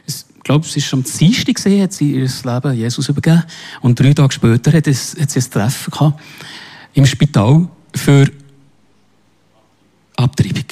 ich 0.06 0.24
glaube, 0.42 0.66
es 0.66 0.76
ist 0.76 0.92
am 0.92 1.04
Dienstag 1.04 1.54
gesehen, 1.54 1.82
hat 1.82 1.92
sie 1.92 2.12
ihr 2.12 2.22
Leben 2.22 2.74
Jesus 2.74 3.08
übergeben. 3.08 3.44
Und 3.82 4.00
drei 4.00 4.14
Tage 4.14 4.32
später 4.32 4.72
hat, 4.72 4.86
es, 4.86 5.14
hat 5.20 5.30
sie 5.30 5.38
ein 5.38 5.50
Treffen 5.50 5.90
gehabt 5.90 6.20
im 6.94 7.06
Spital 7.06 7.68
für 7.94 8.28
Abtreibung. 10.16 10.64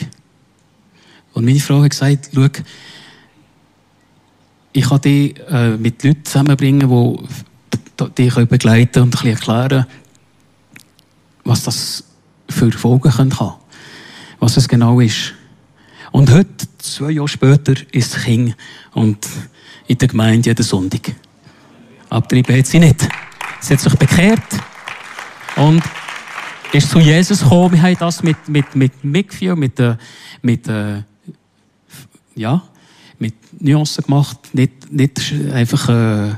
Und 1.35 1.45
meine 1.45 1.61
Frau 1.61 1.83
hat 1.83 1.91
gesagt, 1.91 2.31
schau, 2.35 2.49
ich 4.73 4.89
kann 4.89 5.01
dich 5.01 5.39
äh, 5.49 5.77
mit 5.77 6.03
Leuten 6.03 6.25
zusammenbringen, 6.25 6.89
die 6.89 7.29
dich 8.01 8.35
begleiten 8.35 9.03
und 9.03 9.23
ein 9.23 9.31
erklären, 9.31 9.87
was 11.45 11.63
das 11.65 12.05
für 12.49 12.73
Folgen 12.73 13.11
kann 13.11 13.33
was 14.41 14.57
es 14.57 14.69
genau 14.69 15.01
ist. 15.01 15.35
Und 16.13 16.31
heute, 16.31 16.67
zwei 16.79 17.11
Jahre 17.11 17.29
später, 17.29 17.75
ist 17.93 18.15
das 18.15 18.23
Kind 18.23 18.57
und 18.95 19.27
in 19.87 19.99
der 19.99 20.09
Gemeinde 20.09 20.51
jeden 20.51 20.63
Sonntag. 20.63 21.15
Abtrieben 22.09 22.57
hat 22.57 22.67
sie 22.67 22.79
nicht. 22.79 23.07
Sie 23.61 23.75
hat 23.75 23.81
sich 23.81 23.95
bekehrt 23.97 24.43
und 25.57 25.83
ist 26.73 26.91
zu 26.91 27.01
Jesus 27.01 27.41
gekommen. 27.41 27.73
Wir 27.73 27.83
haben 27.83 27.97
das 27.99 28.23
mit, 28.23 28.49
mit, 28.49 28.75
mit 28.75 29.05
Mikvio, 29.05 29.57
mit, 29.57 29.79
äh, 29.81 29.97
mit, 30.43 30.69
äh, 30.69 31.03
ja, 32.35 32.63
mit 33.19 33.35
Nuancen 33.61 34.05
gemacht, 34.05 34.39
nicht, 34.53 34.93
nicht 34.93 35.35
einfach, 35.53 35.89
äh, 35.89 36.35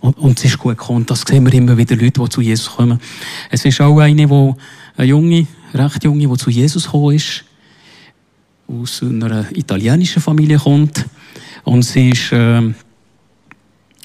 und, 0.00 0.16
und 0.18 0.38
es 0.38 0.44
ist 0.44 0.58
gut 0.58 0.78
gekommen. 0.78 1.06
Das 1.06 1.22
sehen 1.22 1.44
wir 1.44 1.52
immer 1.52 1.76
wieder 1.76 1.96
Leute, 1.96 2.20
die 2.20 2.28
zu 2.28 2.40
Jesus 2.40 2.76
kommen. 2.76 3.00
Es 3.50 3.64
ist 3.64 3.80
auch 3.80 3.98
eine, 3.98 4.28
wo, 4.30 4.56
eine 4.96 5.06
junge, 5.06 5.46
recht 5.74 6.04
junge, 6.04 6.28
die 6.28 6.36
zu 6.36 6.50
Jesus 6.50 6.84
gekommen 6.84 7.16
ist, 7.16 7.44
aus 8.68 9.02
einer 9.02 9.50
italienischen 9.56 10.22
Familie 10.22 10.58
kommt. 10.58 11.06
Und 11.64 11.82
sie 11.82 12.10
ist, 12.10 12.32
äh, 12.32 12.72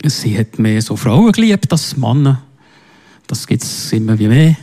sie 0.06 0.38
hat 0.38 0.58
mehr 0.60 0.82
so 0.82 0.96
Frauen 0.96 1.32
geliebt 1.32 1.72
als 1.72 1.96
Männer. 1.96 2.42
Das 3.28 3.46
gibt 3.46 3.64
es 3.64 3.92
immer 3.94 4.18
wie 4.18 4.28
mehr. 4.28 4.56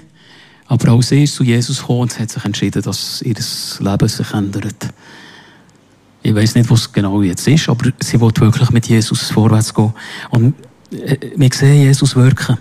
Aber 0.67 0.93
auch 0.93 1.03
sie 1.03 1.25
ist 1.25 1.35
zu 1.35 1.45
Jesus 1.45 1.81
gekommen 1.81 2.03
und 2.03 2.19
hat 2.19 2.31
sich 2.31 2.45
entschieden, 2.45 2.83
dass 2.83 3.23
ihr 3.23 3.35
Leben 3.35 4.09
sich 4.09 4.33
ändert. 4.33 4.89
Ich 6.23 6.35
weiß 6.35 6.55
nicht, 6.55 6.71
was 6.71 6.93
genau 6.93 7.23
jetzt 7.23 7.49
ist, 7.49 7.69
aber 7.69 7.91
sie 8.01 8.21
will 8.21 8.31
wirklich 8.37 8.71
mit 8.71 8.87
Jesus 8.87 9.31
vorwärts 9.31 9.75
gehen. 9.75 9.93
Und 10.29 10.55
wir 10.90 11.50
sehen 11.52 11.82
Jesus 11.82 12.16
wirken. 12.16 12.59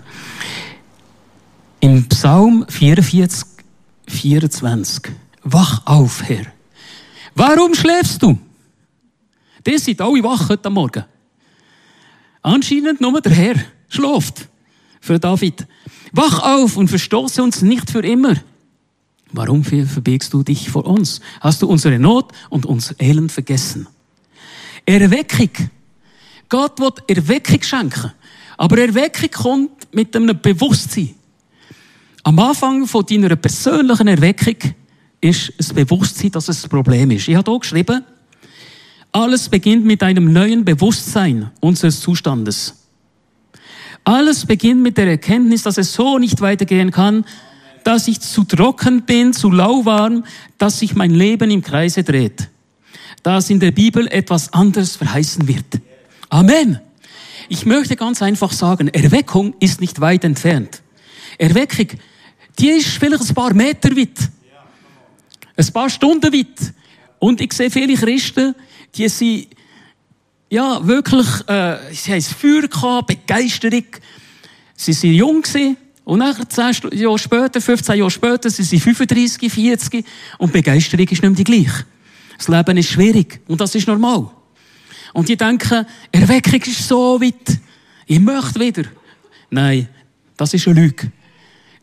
Im 1.80 2.08
Psalm 2.08 2.64
44, 2.68 3.46
24. 4.06 5.12
Wach 5.42 5.86
auf, 5.86 6.22
Herr. 6.22 6.46
Warum 7.34 7.74
schläfst 7.74 8.22
du? 8.22 8.38
Die 9.66 9.78
sind 9.78 10.00
alle 10.00 10.22
wach 10.22 10.48
heute 10.48 10.70
Morgen. 10.70 11.04
Anscheinend 12.42 13.00
nur 13.00 13.20
der 13.20 13.32
Herr 13.32 13.56
schläft. 13.88 14.48
Für 15.00 15.18
David. 15.18 15.66
Wach 16.12 16.42
auf 16.42 16.76
und 16.76 16.88
verstoße 16.88 17.42
uns 17.42 17.62
nicht 17.62 17.90
für 17.90 18.04
immer. 18.04 18.34
Warum 19.32 19.64
verbiegst 19.64 20.32
du 20.32 20.42
dich 20.42 20.70
vor 20.70 20.86
uns? 20.86 21.20
Hast 21.40 21.62
du 21.62 21.68
unsere 21.68 21.98
Not 21.98 22.32
und 22.48 22.66
unser 22.66 23.00
Elend 23.00 23.32
vergessen? 23.32 23.86
Erweckung. 24.84 25.50
Gott 26.48 26.80
will 26.80 26.92
Erweckung 27.06 27.62
schenken. 27.62 28.12
Aber 28.60 28.76
Erweckung 28.76 29.30
kommt 29.30 29.94
mit 29.94 30.14
einem 30.14 30.38
Bewusstsein. 30.38 31.14
Am 32.24 32.38
Anfang 32.38 32.86
von 32.86 33.06
deiner 33.06 33.34
persönlichen 33.36 34.06
Erweckung 34.06 34.56
ist 35.18 35.54
das 35.56 35.72
Bewusstsein, 35.72 36.30
dass 36.30 36.50
es 36.50 36.64
ein 36.64 36.68
Problem 36.68 37.10
ist. 37.10 37.26
Ich 37.26 37.34
habe 37.34 37.50
hier 37.50 37.58
geschrieben, 37.58 38.04
alles 39.12 39.48
beginnt 39.48 39.86
mit 39.86 40.02
einem 40.02 40.30
neuen 40.30 40.62
Bewusstsein 40.62 41.50
unseres 41.60 42.00
Zustandes. 42.00 42.74
Alles 44.04 44.44
beginnt 44.44 44.82
mit 44.82 44.98
der 44.98 45.06
Erkenntnis, 45.06 45.62
dass 45.62 45.78
es 45.78 45.94
so 45.94 46.18
nicht 46.18 46.42
weitergehen 46.42 46.90
kann, 46.90 47.24
dass 47.82 48.08
ich 48.08 48.20
zu 48.20 48.44
trocken 48.44 49.04
bin, 49.06 49.32
zu 49.32 49.50
lauwarm, 49.50 50.22
dass 50.58 50.80
sich 50.80 50.94
mein 50.94 51.12
Leben 51.12 51.50
im 51.50 51.62
Kreise 51.62 52.04
dreht. 52.04 52.50
Dass 53.22 53.48
in 53.48 53.58
der 53.58 53.70
Bibel 53.70 54.06
etwas 54.08 54.52
anderes 54.52 54.96
verheißen 54.96 55.48
wird. 55.48 55.80
Amen. 56.28 56.80
Ich 57.52 57.66
möchte 57.66 57.96
ganz 57.96 58.22
einfach 58.22 58.52
sagen, 58.52 58.86
Erweckung 58.86 59.54
ist 59.58 59.80
nicht 59.80 60.00
weit 60.00 60.22
entfernt. 60.22 60.82
Erweckung, 61.36 61.88
die 62.56 62.68
ist 62.68 62.90
vielleicht 62.90 63.28
ein 63.28 63.34
paar 63.34 63.52
Meter 63.52 63.90
weit. 63.96 64.16
Ein 65.56 65.72
paar 65.72 65.90
Stunden 65.90 66.32
weit. 66.32 66.72
Und 67.18 67.40
ich 67.40 67.52
sehe 67.52 67.68
viele 67.68 67.94
Christen, 67.94 68.54
die 68.94 69.08
sind, 69.08 69.48
ja, 70.48 70.86
wirklich, 70.86 71.26
äh, 71.48 71.78
sie 71.92 72.12
haben 72.12 72.22
Feuer 72.22 72.68
gehabt, 72.68 73.08
Begeisterung. 73.08 73.86
Sie 74.76 74.92
sind 74.92 75.14
jung 75.14 75.42
gewesen. 75.42 75.76
Und 76.04 76.20
nachher, 76.20 76.48
10 76.48 76.92
Jahre 76.92 77.18
später, 77.18 77.60
15 77.60 77.98
Jahre 77.98 78.12
später, 78.12 78.48
sind 78.48 78.66
sie 78.66 78.78
35, 78.78 79.52
40 79.52 80.04
und 80.38 80.52
Begeisterung 80.52 81.08
ist 81.08 81.10
nicht 81.10 81.22
mehr 81.22 81.30
die 81.32 81.42
gleiche. 81.42 81.84
Das 82.38 82.46
Leben 82.46 82.76
ist 82.76 82.90
schwierig 82.90 83.40
und 83.48 83.60
das 83.60 83.74
ist 83.74 83.88
normal. 83.88 84.30
Und 85.12 85.28
die 85.28 85.36
denken, 85.36 85.86
Erweckung 86.12 86.60
ist 86.62 86.86
so 86.86 87.20
weit. 87.20 87.58
Ich 88.06 88.20
möchte 88.20 88.60
wieder. 88.60 88.84
Nein, 89.50 89.88
das 90.36 90.54
ist 90.54 90.66
eine 90.68 90.80
Lüge. 90.80 91.10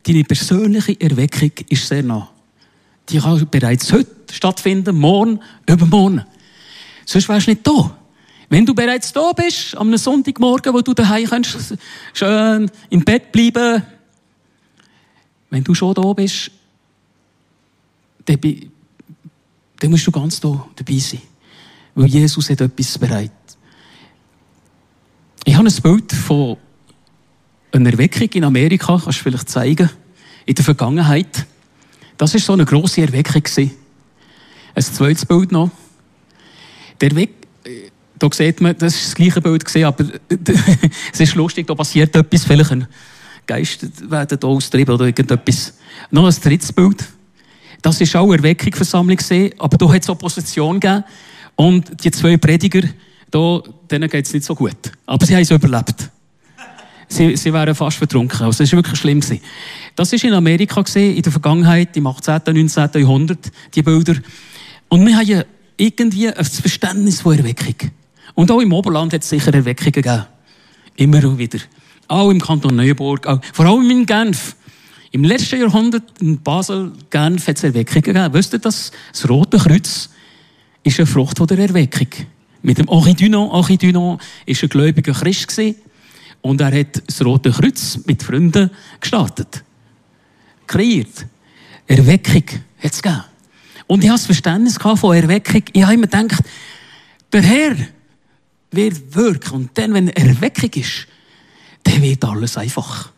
Deine 0.02 0.24
persönliche 0.24 1.00
Erweckung 1.00 1.52
ist 1.68 1.86
sehr 1.86 2.02
nah. 2.02 2.30
Die 3.08 3.18
kann 3.18 3.46
bereits 3.50 3.92
heute 3.92 4.10
stattfinden, 4.32 4.96
morgen, 4.96 5.40
übermorgen. 5.66 6.24
Sonst 7.04 7.28
wärst 7.28 7.46
du 7.46 7.50
nicht 7.50 7.66
da. 7.66 7.96
Wenn 8.50 8.64
du 8.64 8.74
bereits 8.74 9.12
da 9.12 9.32
bist, 9.32 9.76
am 9.76 9.94
Sonntagmorgen, 9.96 10.72
wo 10.72 10.80
du 10.80 10.94
daheim 10.94 11.26
kannst, 11.26 11.74
schön 12.14 12.70
im 12.88 13.04
Bett 13.04 13.30
bleiben, 13.30 13.82
wenn 15.50 15.64
du 15.64 15.74
schon 15.74 15.94
da 15.94 16.12
bist, 16.12 16.50
dann, 18.24 18.38
dann 19.78 19.90
musst 19.90 20.06
du 20.06 20.10
ganz 20.10 20.40
da 20.40 20.66
dabei 20.76 20.98
sein. 20.98 21.22
Weil 21.98 22.06
Jesus 22.06 22.48
hat 22.48 22.60
etwas 22.60 22.96
bereit. 22.96 23.32
Ich 25.44 25.56
habe 25.56 25.66
ein 25.66 25.82
Bild 25.82 26.12
von 26.12 26.56
einer 27.72 27.90
Erweckung 27.90 28.28
in 28.34 28.44
Amerika, 28.44 29.00
kannst 29.02 29.18
du 29.18 29.24
vielleicht 29.24 29.48
zeigen, 29.48 29.90
in 30.46 30.54
der 30.54 30.64
Vergangenheit. 30.64 31.44
Das 32.16 32.34
war 32.34 32.40
so 32.40 32.52
eine 32.52 32.66
grosse 32.66 33.00
Erweckung. 33.00 33.42
Ein 34.76 34.82
zweites 34.82 35.26
Bild 35.26 35.50
noch. 35.50 35.72
Der 37.00 37.16
Weg, 37.16 37.30
da 38.16 38.28
sieht 38.32 38.60
man, 38.60 38.78
das 38.78 38.94
ist 38.94 39.06
das 39.06 39.14
gleiche 39.16 39.40
Bild 39.40 39.76
aber 39.84 40.04
es 41.12 41.18
ist 41.18 41.34
lustig, 41.34 41.66
da 41.66 41.74
passiert 41.74 42.14
etwas, 42.14 42.44
vielleicht 42.44 42.70
ein 42.70 42.86
Geister 43.44 43.88
werden 44.08 44.38
da 44.38 44.46
austrieben 44.46 44.94
oder 44.94 45.06
irgendetwas. 45.06 45.74
Noch 46.12 46.26
ein 46.26 46.42
drittes 46.42 46.72
Bild. 46.72 47.04
Das 47.82 48.00
ist 48.00 48.14
auch 48.14 48.26
eine 48.26 48.36
Erweckungsversammlung 48.36 49.18
aber 49.58 49.76
da 49.76 49.92
hat 49.92 50.02
es 50.04 50.08
Opposition 50.08 50.78
gegeben. 50.78 51.02
Und 51.60 52.04
die 52.04 52.12
zwei 52.12 52.36
Prediger, 52.36 52.82
da, 53.32 53.60
denen 53.90 54.08
geht 54.08 54.26
es 54.26 54.32
nicht 54.32 54.44
so 54.44 54.54
gut. 54.54 54.76
Aber 55.06 55.26
sie 55.26 55.34
haben 55.34 55.42
es 55.42 55.50
überlebt. 55.50 56.08
Sie, 57.08 57.36
sie 57.36 57.52
wären 57.52 57.74
fast 57.74 57.96
vertrunken. 57.96 58.46
Also, 58.46 58.62
das 58.62 58.70
war 58.70 58.78
wirklich 58.78 59.00
schlimm. 59.00 59.18
Gewesen. 59.18 59.40
Das 59.96 60.12
war 60.12 60.22
in 60.22 60.34
Amerika 60.34 60.80
gesehen, 60.80 61.16
in 61.16 61.22
der 61.22 61.32
Vergangenheit, 61.32 61.96
im 61.96 62.06
18., 62.06 62.42
19. 62.46 62.90
Jahrhundert, 62.94 63.50
die 63.74 63.82
Bilder. 63.82 64.14
Und 64.88 65.04
wir 65.04 65.16
haben 65.16 65.44
irgendwie 65.76 66.28
ein 66.28 66.44
Verständnis 66.44 67.22
von 67.22 67.36
Erweckung. 67.36 67.90
Und 68.34 68.52
auch 68.52 68.60
im 68.60 68.72
Oberland 68.72 69.12
hat 69.12 69.22
es 69.22 69.28
sicher 69.28 69.52
Erweckungen 69.52 69.90
gegeben. 69.90 70.26
Immer 70.94 71.38
wieder. 71.38 71.58
Auch 72.06 72.30
im 72.30 72.40
Kanton 72.40 72.76
Neuenburg, 72.76 73.26
auch, 73.26 73.40
vor 73.52 73.66
allem 73.66 73.90
in 73.90 74.06
Genf. 74.06 74.54
Im 75.10 75.24
letzten 75.24 75.58
Jahrhundert 75.58 76.04
in 76.20 76.40
Basel, 76.40 76.92
Genf, 77.10 77.48
hat 77.48 77.56
es 77.56 77.64
Erweckungen 77.64 78.02
gegeben. 78.02 78.32
Wisst 78.32 78.52
ihr, 78.52 78.60
das, 78.60 78.92
das 79.10 79.28
Rote 79.28 79.58
Kreuz 79.58 80.10
ist 80.82 80.98
eine 80.98 81.06
Frucht 81.06 81.38
der 81.38 81.58
Erweckung. 81.58 82.08
Mit 82.62 82.78
dem 82.78 82.88
Oridunon, 82.88 83.50
Oridunon 83.50 84.18
ist 84.46 84.62
ein 84.62 84.68
gläubiger 84.68 85.12
Christ 85.12 85.48
gewesen, 85.48 85.76
und 86.40 86.60
er 86.60 86.78
hat 86.78 87.02
das 87.06 87.24
Rote 87.24 87.50
Kreuz 87.50 87.98
mit 88.06 88.22
Freunden 88.22 88.70
gestartet. 89.00 89.64
Kreiert. 90.66 91.26
Erweckung 91.86 92.44
hat 92.78 92.92
es 92.92 93.02
gegeben. 93.02 93.24
Und 93.86 94.04
ich 94.04 94.10
habe 94.10 94.18
das 94.18 94.26
Verständnis 94.26 94.76
von 94.76 95.16
Erweckung. 95.16 95.62
Ich 95.72 95.82
habe 95.82 95.94
immer 95.94 96.06
gedacht, 96.06 96.42
der 97.32 97.42
Herr 97.42 97.76
wird 98.70 99.14
wirken. 99.14 99.54
Und 99.54 99.78
dann, 99.78 99.94
wenn 99.94 100.08
Erweckung 100.08 100.70
ist, 100.74 101.06
dann 101.82 102.02
wird 102.02 102.24
alles 102.24 102.56
einfach. 102.56 103.10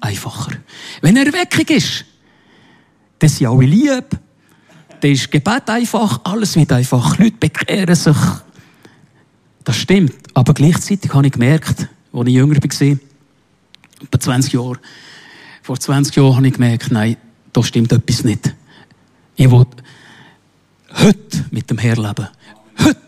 Einfacher. 0.00 0.52
Wenn 1.00 1.16
Erweckung 1.16 1.66
ist, 1.68 2.04
dann 3.18 3.30
sind 3.30 3.46
alle 3.46 3.66
lieb, 3.66 4.06
dann 5.00 5.10
ist 5.10 5.30
Gebet 5.30 5.68
einfach, 5.68 6.20
alles 6.24 6.56
wird 6.56 6.72
einfach, 6.72 7.18
Leute 7.18 7.36
bekehren 7.38 7.94
sich. 7.94 8.16
Das 9.64 9.76
stimmt. 9.76 10.14
Aber 10.34 10.54
gleichzeitig 10.54 11.12
habe 11.12 11.26
ich 11.26 11.32
gemerkt, 11.32 11.88
als 12.12 12.28
ich 12.28 12.34
jünger 12.34 12.56
war, 12.56 12.98
etwa 14.02 14.20
20 14.20 14.52
Jahre, 14.52 14.78
vor 15.62 15.78
20 15.78 16.14
Jahren 16.14 16.36
habe 16.36 16.46
ich 16.46 16.54
gemerkt, 16.54 16.92
nein, 16.92 17.16
da 17.52 17.62
stimmt 17.62 17.92
etwas 17.92 18.22
nicht. 18.24 18.54
Ich 19.34 19.50
will 19.50 19.66
heute 20.92 21.44
mit 21.50 21.68
dem 21.70 21.78
Herrn 21.78 22.02
leben. 22.02 22.28
Heute 22.78 23.00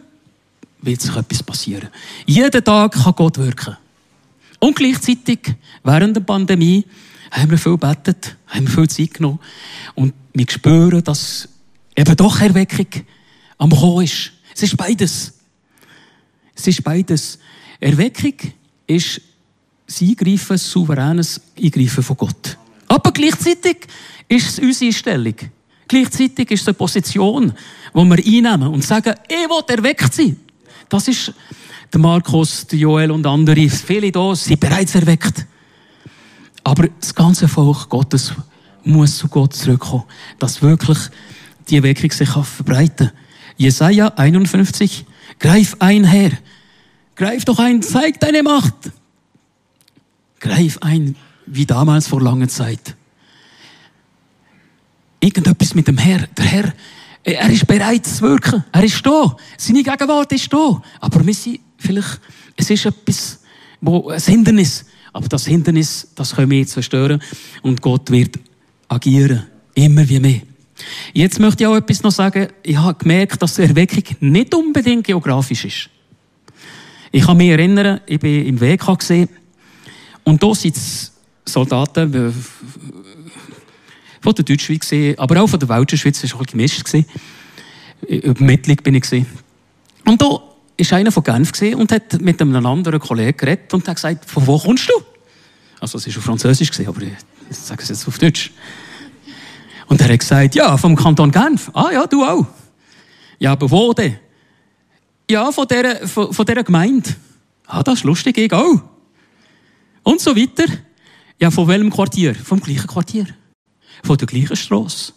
wird 0.83 1.01
sich 1.01 1.15
etwas 1.15 1.43
passieren. 1.43 1.89
Jeden 2.27 2.65
Tag 2.65 2.93
kann 2.93 3.15
Gott 3.15 3.39
wirken. 3.39 3.77
Und 4.59 4.77
gleichzeitig, 4.77 5.55
während 5.85 6.17
der 6.17 6.23
Pandemie, 6.23 6.85
haben 7.31 7.51
wir 7.51 7.59
viel 7.59 7.73
gebetet, 7.73 8.37
haben 8.49 8.67
wir 8.67 8.75
viel 8.75 8.89
Zeit 8.89 9.15
genommen. 9.15 9.39
Und 9.95 10.15
wir 10.33 10.47
spüren, 10.49 11.05
dass 11.05 11.49
eben 11.99 12.17
doch 12.17 12.41
Erweckung 12.41 12.87
am 13.59 13.71
Kommen 13.71 14.05
ist. 14.05 14.33
Es 14.55 14.63
ist 14.63 14.77
beides. 14.77 15.35
Es 16.55 16.67
ist 16.67 16.85
beides. 16.85 17.39
Erweckung 17.81 18.35
ist 18.87 19.21
das 19.87 20.03
Eingreifen, 20.03 20.59
souveränes 20.59 21.41
Eingreifen 21.61 22.05
von 22.05 22.17
Gott. 22.17 22.57
Aber 22.87 23.11
gleichzeitig 23.11 23.89
ist 24.29 24.49
es 24.49 24.59
unsere 24.61 24.93
Stellung. 24.93 25.35
Gleichzeitig 25.89 26.51
ist 26.51 26.63
es 26.63 26.69
eine 26.69 26.75
Position, 26.75 27.53
die 27.95 27.99
wir 27.99 28.49
einnehmen 28.49 28.69
und 28.69 28.85
sagen, 28.85 29.15
ich 29.29 29.49
will 29.49 29.77
erweckt 29.77 30.15
sein. 30.15 30.37
Das 30.89 31.09
ist 31.09 31.33
der 31.93 32.01
Markus, 32.01 32.67
der 32.67 32.79
Joel 32.79 33.11
und 33.11 33.27
andere, 33.27 33.69
viele 33.69 34.13
da 34.13 34.37
sind 34.37 34.61
bereits 34.61 34.95
erweckt. 34.95 35.47
Aber 36.63 36.89
das 37.01 37.15
ganze 37.15 37.49
Volk 37.49 37.89
Gottes 37.89 38.33
muss 38.85 39.17
zu 39.17 39.29
Gott 39.29 39.55
zurückkommen, 39.55 40.05
dass 40.39 40.63
wirklich 40.63 40.99
die 41.71 41.77
Erweckung 41.77 42.11
sich 42.11 42.29
verbreiten. 42.29 43.13
Jesaja 43.57 44.09
51, 44.17 45.05
Greif 45.39 45.77
ein, 45.79 46.05
Herr. 46.05 46.31
Greif 47.17 47.45
doch 47.45 47.59
ein, 47.59 47.83
zeig 47.83 48.21
deine 48.21 48.43
Macht. 48.43 48.75
Greif 50.41 50.79
ein, 50.79 51.17
wie 51.47 51.67
damals 51.67 52.07
vor 52.07 52.23
langer 52.23 52.49
Zeit. 52.49 52.95
Irgendetwas 55.21 55.75
mit 55.75 55.89
dem 55.89 55.99
Herr. 55.99 56.27
Der 56.29 56.45
Herr, 56.45 56.73
er 57.25 57.51
ist 57.51 57.67
bereit 57.67 58.07
zu 58.07 58.23
wirken. 58.23 58.65
Er 58.71 58.85
ist 58.85 59.05
da. 59.05 59.37
Seine 59.57 59.83
Gegenwart 59.83 60.33
ist 60.33 60.53
da. 60.53 60.81
Aber 61.01 61.27
wir 61.27 61.35
sind 61.35 61.61
vielleicht, 61.77 62.21
es 62.57 62.71
ist 62.71 62.87
etwas, 62.87 63.41
wo, 63.81 64.11
ein 64.11 64.21
Hindernis. 64.21 64.85
Aber 65.13 65.29
das 65.29 65.47
Hindernis, 65.47 66.09
das 66.15 66.35
können 66.35 66.51
wir 66.51 66.67
zerstören. 66.67 67.21
Und 67.63 67.83
Gott 67.83 68.11
wird 68.11 68.39
agieren. 68.89 69.45
Immer 69.75 70.09
wie 70.09 70.21
mehr. 70.21 70.41
Jetzt 71.13 71.41
möchte 71.41 71.65
ich 71.65 71.67
auch 71.67 71.77
etwas 71.77 72.03
noch 72.03 72.13
sagen. 72.13 72.49
Ich 72.63 72.77
habe 72.77 72.99
gemerkt, 72.99 73.43
dass 73.43 73.55
die 73.55 73.63
Erweckung 73.63 74.05
nicht 74.21 74.55
unbedingt 74.55 75.07
geografisch 75.07 75.65
ist. 75.65 75.91
Ich 77.11 77.25
kann 77.25 77.37
mich 77.37 77.49
erinnern, 77.49 78.01
ich 78.07 78.21
bin 78.21 78.47
im 78.47 78.61
WK 78.61 78.99
gesehen 78.99 79.29
und 80.25 80.43
da 80.43 80.55
sind 80.55 80.77
Soldaten 81.45 82.15
äh, 82.15 82.33
von 84.21 84.35
der 84.35 84.45
Deutschschweiz 84.45 84.93
aber 85.17 85.43
auch 85.43 85.47
von 85.47 85.59
der 85.59 85.69
Weltschweiz, 85.69 86.21
das 86.21 86.35
war 86.35 86.43
auch 86.43 86.47
gemischt. 86.47 86.85
Übermittlung 88.07 88.77
bin 88.77 88.95
ich. 88.95 89.25
Und 90.05 90.21
da 90.21 90.27
war 90.27 90.93
einer 90.93 91.13
von 91.13 91.25
Genf 91.25 91.53
und 91.75 91.93
hat 91.93 92.21
mit 92.21 92.41
einem 92.41 92.67
anderen 92.67 93.01
Kollegen 93.01 93.37
geredet 93.37 93.73
und 93.75 93.87
hat 93.89 93.97
gesagt, 93.97 94.25
von 94.29 94.47
wo 94.47 94.59
kommst 94.59 94.89
du? 94.89 94.93
Also, 95.81 95.99
es 95.99 96.09
war 96.09 96.19
auf 96.19 96.25
Französisch, 96.25 96.71
aber 96.87 97.03
ich 97.03 97.57
sage 97.57 97.83
es 97.83 97.89
jetzt 97.89 98.07
auf 98.07 98.19
Deutsch. 98.19 98.53
Und 99.89 100.01
er 100.01 100.13
hat 100.13 100.21
gesagt, 100.21 100.55
ja, 100.55 100.77
vom 100.77 100.95
Kanton 100.95 101.31
Genf. 101.31 101.71
Ah, 101.75 101.91
ja, 101.93 102.07
du 102.07 102.25
auch. 102.25 102.47
Ja, 103.39 103.53
aber 103.53 103.71
wo 103.71 103.93
denn? 103.93 104.19
Ja, 105.31 105.51
von 105.51 105.67
dieser, 105.67 106.07
von, 106.07 106.33
von 106.33 106.47
dieser 106.47 106.63
Gemeinde. 106.63 107.15
Ah, 107.67 107.83
das 107.83 108.01
ist 108.01 108.05
lustig, 108.05 108.37
ich 108.39 108.53
auch. 108.53 108.83
Und 110.03 110.21
so 110.21 110.37
weiter. 110.37 110.65
Ja, 111.41 111.51
von 111.51 111.69
welchem 111.69 111.91
Quartier? 111.91 112.35
Vom 112.35 112.61
gleichen 112.61 112.87
Quartier. 112.87 113.27
Von 114.03 114.17
der 114.17 114.27
gleichen 114.27 114.57
Strasse. 114.57 115.13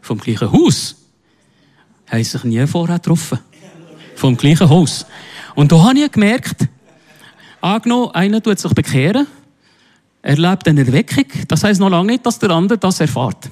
Vom 0.00 0.18
gleichen 0.18 0.50
Haus. 0.50 0.96
Haben 2.06 2.24
sich 2.24 2.44
nie 2.44 2.66
vorher 2.66 2.98
getroffen. 2.98 3.38
Vom 4.14 4.36
gleichen 4.36 4.68
Haus. 4.68 5.06
Und 5.54 5.72
da 5.72 5.82
habe 5.82 5.98
ich 5.98 6.10
gemerkt, 6.10 6.68
angenommen, 7.60 8.10
einer 8.14 8.42
tut 8.42 8.58
sich 8.58 8.72
bekehren, 8.72 9.26
erlebt 10.22 10.68
eine 10.68 10.80
Erweckung, 10.80 11.26
das 11.48 11.64
heisst 11.64 11.80
noch 11.80 11.88
lange 11.88 12.12
nicht, 12.12 12.26
dass 12.26 12.38
der 12.38 12.50
andere 12.50 12.78
das 12.78 13.00
erfährt. 13.00 13.50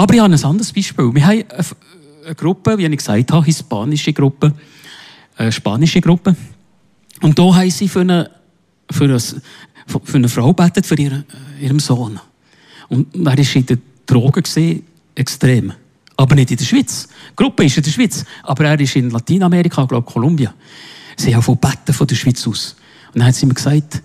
Aber 0.00 0.14
ich 0.14 0.20
habe 0.20 0.32
ein 0.32 0.44
anderes 0.44 0.72
Beispiel. 0.72 1.14
Wir 1.14 1.26
haben 1.26 1.44
eine 2.24 2.34
Gruppe, 2.34 2.78
wie 2.78 2.86
ich 2.86 2.96
gesagt 2.96 3.32
habe, 3.32 3.44
hispanische 3.44 4.14
Gruppe, 4.14 4.50
eine 5.36 5.52
spanische 5.52 6.00
Gruppe. 6.00 6.34
Und 7.20 7.38
da 7.38 7.54
haben 7.54 7.70
sie 7.70 7.86
für 7.86 8.00
eine, 8.00 8.30
für 8.90 9.04
eine, 9.04 9.20
für 9.20 10.16
eine 10.16 10.28
Frau 10.30 10.54
betet, 10.54 10.86
für 10.86 10.94
ihren, 10.94 11.26
ihren 11.60 11.78
Sohn. 11.80 12.18
Und 12.88 13.14
er 13.14 13.26
war 13.26 13.56
in 13.56 13.66
der 13.66 13.76
Drogen 14.06 14.42
gesehen, 14.42 14.84
extrem. 15.14 15.74
Aber 16.16 16.34
nicht 16.34 16.50
in 16.50 16.56
der 16.56 16.64
Schweiz. 16.64 17.06
Die 17.32 17.36
Gruppe 17.36 17.66
ist 17.66 17.76
in 17.76 17.82
der 17.82 17.90
Schweiz. 17.90 18.24
Aber 18.44 18.64
er 18.64 18.80
ist 18.80 18.96
in 18.96 19.10
Lateinamerika, 19.10 19.84
glaube 19.84 20.06
ich, 20.08 20.14
Kolumbien. 20.14 20.52
Sie 21.14 21.34
haben 21.34 21.42
von 21.42 21.58
Betten 21.58 21.92
von 21.92 22.06
der 22.06 22.14
Schweiz 22.14 22.48
aus. 22.48 22.74
Und 23.12 23.18
dann 23.18 23.28
hat 23.28 23.34
sie 23.34 23.44
mir 23.44 23.52
gesagt, 23.52 24.02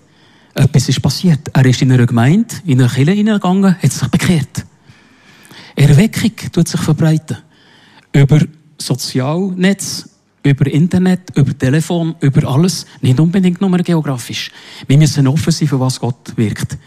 etwas 0.52 0.90
ist 0.90 1.00
passiert. 1.00 1.48
Er 1.54 1.64
ist 1.64 1.80
in 1.80 1.90
einer 1.90 2.04
Gemeinde, 2.04 2.54
in 2.66 2.82
eine 2.82 2.90
Kirche 2.90 3.12
hineingegangen, 3.12 3.82
hat 3.82 3.92
sich 3.92 4.08
bekehrt. 4.08 4.66
Erweckung 5.76 6.32
tut 6.52 6.68
sich 6.68 6.80
verbreiten. 6.80 7.38
Über 8.12 8.40
Sozialnetz, 8.78 10.08
über 10.42 10.66
Internet, 10.66 11.20
über 11.34 11.56
Telefon, 11.56 12.14
über 12.20 12.48
alles. 12.48 12.86
Nicht 13.00 13.20
unbedingt 13.20 13.60
nur 13.60 13.76
geografisch. 13.78 14.50
Wir 14.86 14.96
müssen 14.96 15.26
offen 15.26 15.52
sein, 15.52 15.68
für 15.68 15.78
was 15.78 16.00
Gott 16.00 16.36
wirkt. 16.36 16.78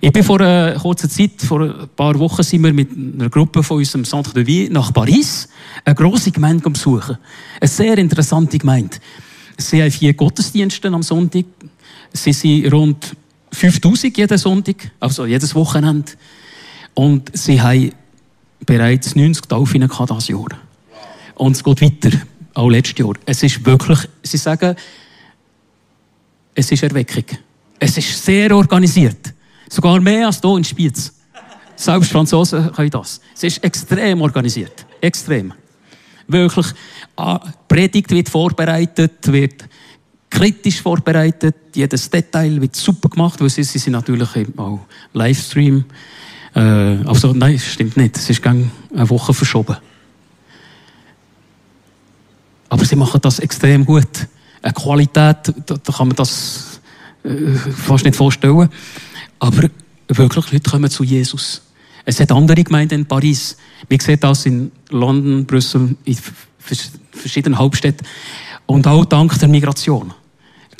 Ich 0.00 0.12
bin 0.12 0.24
vor 0.24 0.40
einer 0.40 0.78
kurzen 0.78 1.08
Zeit, 1.08 1.40
vor 1.40 1.62
ein 1.62 1.88
paar 1.96 2.18
Wochen, 2.18 2.42
sind 2.42 2.62
wir 2.62 2.72
mit 2.72 2.90
einer 2.90 3.30
Gruppe 3.30 3.62
von 3.62 3.78
unserem 3.78 4.04
Centre 4.04 4.34
de 4.34 4.44
Vie 4.46 4.68
nach 4.68 4.92
Paris, 4.92 5.48
eine 5.84 5.94
grosse 5.94 6.30
Gemeinde 6.30 6.68
besuchen. 6.68 7.18
Eine 7.60 7.68
sehr 7.68 7.96
interessante 7.98 8.58
Gemeinde. 8.58 8.96
Sie 9.56 9.80
haben 9.80 9.90
vier 9.90 10.14
Gottesdienste 10.14 10.88
am 10.88 11.02
Sonntag. 11.02 11.44
Sie 12.12 12.32
sind 12.32 12.72
rund 12.72 13.16
5000 13.52 14.16
jeden 14.16 14.38
Sonntag, 14.38 14.90
also 14.98 15.26
jedes 15.26 15.54
Wochenende. 15.54 16.12
Und 16.94 17.30
sie 17.36 17.60
haben 17.60 17.92
bereits 18.66 19.14
90 19.14 19.46
Taufen 19.46 19.80
dieses 19.80 20.28
Jahr. 20.28 20.48
Und 21.36 21.56
es 21.56 21.64
geht 21.64 21.80
weiter, 21.80 22.18
auch 22.54 22.68
letztes 22.68 22.98
Jahr. 22.98 23.14
Es 23.26 23.42
ist 23.42 23.64
wirklich, 23.64 23.98
sie 24.22 24.36
sagen, 24.36 24.76
es 26.54 26.70
ist 26.70 26.82
Erweckung. 26.82 27.24
Es 27.78 27.98
ist 27.98 28.24
sehr 28.24 28.54
organisiert. 28.54 29.34
Sogar 29.68 30.00
mehr 30.00 30.26
als 30.26 30.40
hier 30.40 30.56
in 30.56 30.64
Spiez. 30.64 31.12
Selbst 31.76 32.12
Franzosen 32.12 32.70
können 32.72 32.90
das. 32.90 33.20
Es 33.34 33.42
ist 33.42 33.64
extrem 33.64 34.20
organisiert. 34.20 34.86
Extrem. 35.00 35.52
Wirklich, 36.28 36.66
ah, 37.16 37.40
Predigt 37.68 38.10
wird 38.10 38.28
vorbereitet, 38.28 39.30
wird 39.32 39.64
kritisch 40.30 40.80
vorbereitet, 40.80 41.56
jedes 41.74 42.10
Detail 42.10 42.60
wird 42.60 42.74
super 42.74 43.08
gemacht, 43.08 43.40
weil 43.40 43.50
sie, 43.50 43.62
sie 43.62 43.78
sind 43.78 43.92
natürlich 43.92 44.28
auch 44.56 44.80
Livestream. 45.12 45.84
Äh, 46.54 46.60
also 46.60 47.32
nein, 47.32 47.58
stimmt 47.58 47.96
nicht. 47.96 48.16
Es 48.16 48.30
ist 48.30 48.46
eine 48.46 48.70
Woche 48.92 49.34
verschoben. 49.34 49.76
Aber 52.68 52.84
sie 52.84 52.96
machen 52.96 53.20
das 53.20 53.38
extrem 53.38 53.84
gut. 53.84 54.26
Eine 54.62 54.72
Qualität, 54.72 55.36
da, 55.66 55.76
da 55.76 55.92
kann 55.92 56.08
man 56.08 56.16
das 56.16 56.80
äh, 57.22 57.52
fast 57.54 58.04
nicht 58.04 58.16
vorstellen. 58.16 58.68
Aber 59.38 59.68
wirklich, 60.08 60.52
Leute 60.52 60.70
kommen 60.70 60.90
zu 60.90 61.04
Jesus. 61.04 61.62
Es 62.04 62.20
hat 62.20 62.32
andere 62.32 62.62
Gemeinden 62.62 63.00
in 63.00 63.06
Paris. 63.06 63.56
Wir 63.88 63.98
sehen 64.00 64.20
das 64.20 64.46
in 64.46 64.72
London, 64.90 65.46
Brüssel, 65.46 65.96
in 66.04 66.18
verschiedenen 67.10 67.58
Hauptstädten. 67.58 68.06
Und 68.66 68.86
auch 68.86 69.04
dank 69.04 69.38
der 69.38 69.48
Migration. 69.48 70.12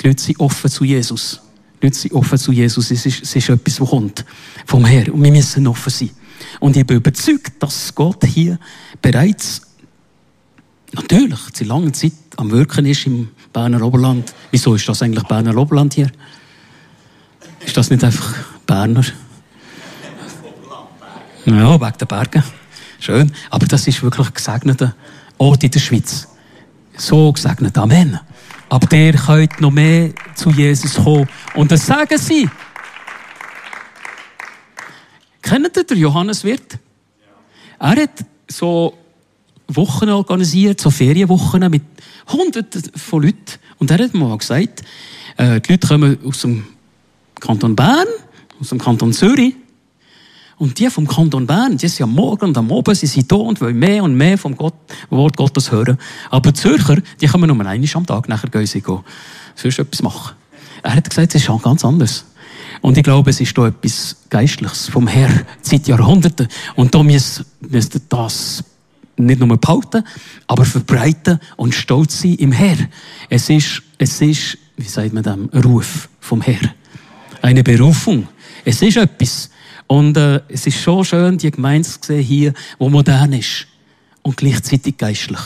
Die 0.01 0.07
Leute 0.07 0.21
sind 0.21 0.39
offen 0.39 0.69
zu 0.69 0.83
Jesus. 0.83 1.41
Leute 1.85 1.97
sind 1.97 2.13
offen 2.13 2.37
zu 2.37 2.51
Jesus. 2.51 2.91
Es 2.91 3.05
ist, 3.05 3.23
es 3.23 3.35
ist 3.35 3.49
etwas, 3.49 3.75
das 3.75 3.89
kommt 3.89 4.25
vom 4.65 4.85
Herrn. 4.85 5.11
Und 5.11 5.23
wir 5.23 5.31
müssen 5.31 5.67
offen 5.67 5.89
sein. 5.91 6.09
Und 6.59 6.75
ich 6.75 6.85
bin 6.85 6.97
überzeugt, 6.97 7.53
dass 7.59 7.93
Gott 7.93 8.23
hier 8.25 8.59
bereits 9.01 9.61
natürlich 10.91 11.39
seit 11.53 11.67
langer 11.67 11.93
Zeit 11.93 12.13
am 12.37 12.51
Wirken 12.51 12.85
ist 12.85 13.05
im 13.05 13.29
Berner 13.53 13.81
Oberland. 13.81 14.33
Wieso 14.51 14.75
ist 14.75 14.87
das 14.87 15.01
eigentlich 15.01 15.23
Berner 15.25 15.55
Oberland 15.57 15.93
hier? 15.93 16.11
Ist 17.65 17.77
das 17.77 17.89
nicht 17.89 18.03
einfach 18.03 18.33
Berner? 18.65 19.03
Ja, 21.45 21.79
wegen 21.79 21.97
der 21.99 22.05
Berge. 22.05 22.43
Schön. 22.99 23.31
Aber 23.51 23.65
das 23.67 23.87
ist 23.87 24.01
wirklich 24.01 24.33
gesegneter 24.33 24.95
Ort 25.37 25.63
in 25.63 25.71
der 25.71 25.79
Schweiz. 25.79 26.27
So 26.97 27.31
gesegnet. 27.31 27.77
Amen. 27.77 28.19
Aber 28.69 28.87
der 28.87 29.13
könnt 29.13 29.61
noch 29.61 29.71
mehr 29.71 30.11
zu 30.35 30.49
Jesus 30.49 30.95
kommen. 30.95 31.27
Und 31.53 31.71
das 31.71 31.85
sagen 31.85 32.17
sie. 32.17 32.49
Kennt 35.41 35.77
ihr 35.77 35.83
den 35.83 35.97
Johannes 35.97 36.43
Wirt? 36.43 36.79
Er 37.79 37.95
hat 38.01 38.25
so 38.47 38.97
Wochen 39.67 40.09
organisiert, 40.09 40.81
so 40.81 40.89
Ferienwochen 40.89 41.69
mit 41.69 41.83
Hunderten 42.27 42.83
von 42.95 43.23
Leuten. 43.23 43.59
Und 43.77 43.91
er 43.91 44.03
hat 44.03 44.13
mal 44.13 44.37
gesagt, 44.37 44.83
äh, 45.37 45.61
die 45.61 45.73
Leute 45.73 45.87
kommen 45.87 46.17
aus 46.25 46.41
dem 46.41 46.65
Kanton 47.39 47.75
Bern, 47.75 48.07
aus 48.59 48.69
dem 48.69 48.79
Kanton 48.79 49.13
Zürich. 49.13 49.55
Und 50.57 50.79
die 50.79 50.89
vom 50.89 51.07
Kanton 51.07 51.45
Bern, 51.45 51.77
die 51.77 51.87
sind 51.87 52.03
am 52.03 52.13
Morgen 52.13 52.45
und 52.45 52.57
am 52.57 52.71
Abend, 52.71 52.97
sie 52.97 53.07
sind 53.07 53.29
da 53.29 53.35
und 53.35 53.59
wollen 53.59 53.77
mehr 53.77 54.03
und 54.03 54.15
mehr 54.15 54.37
vom 54.37 54.55
Gott, 54.55 54.73
Wort 55.09 55.35
Gottes 55.35 55.71
hören. 55.71 55.97
Aber 56.29 56.51
die 56.51 56.59
Zürcher, 56.59 56.97
die 57.19 57.27
kommen 57.27 57.47
nur 57.47 57.59
einmal 57.59 57.89
am 57.93 58.05
Tag, 58.05 58.29
nachher 58.29 58.49
gehen 58.49 58.65
sie 58.65 58.81
gehen, 58.81 58.99
sonst 59.55 59.79
etwas 59.79 60.01
machen. 60.01 60.35
Er 60.81 60.95
hat 60.95 61.09
gesagt, 61.09 61.35
es 61.35 61.47
ist 61.47 61.63
ganz 61.63 61.83
anders. 61.83 62.25
Und 62.81 62.97
ich 62.97 63.03
glaube, 63.03 63.31
es 63.31 63.41
ist 63.41 63.57
da 63.57 63.67
etwas 63.67 64.15
Geistliches 64.29 64.87
vom 64.87 65.07
Herr 65.07 65.29
seit 65.61 65.87
Jahrhunderten. 65.87 66.47
Und 66.75 66.93
da 66.93 67.03
müsst 67.03 67.43
ihr 67.61 68.01
das 68.09 68.63
nicht 69.17 69.39
nur 69.39 69.57
behalten, 69.57 70.03
aber 70.47 70.65
verbreiten 70.65 71.39
und 71.55 71.73
stolz 71.73 72.21
sein 72.21 72.35
im 72.35 72.51
Herr. 72.51 72.77
Es 73.29 73.49
ist, 73.49 73.81
es 73.97 74.21
ist, 74.21 74.57
wie 74.77 74.87
sagt 74.87 75.13
man 75.13 75.23
dem, 75.23 75.49
ein 75.51 75.61
Ruf 75.63 76.09
vom 76.19 76.41
Herr. 76.41 76.73
Eine 77.41 77.63
Berufung. 77.63 78.27
Es 78.63 78.81
ist 78.81 78.97
etwas. 78.97 79.49
Und 79.87 80.17
äh, 80.17 80.41
es 80.47 80.65
ist 80.65 80.81
schon 80.81 81.05
schön, 81.05 81.37
die 81.37 81.51
Gemeinde 81.51 81.87
zu 81.87 81.99
sehen 82.01 82.23
hier, 82.23 82.53
wo 82.79 82.89
modern 82.89 83.33
ist 83.33 83.67
und 84.21 84.37
gleichzeitig 84.37 84.97
geistlich. 84.97 85.39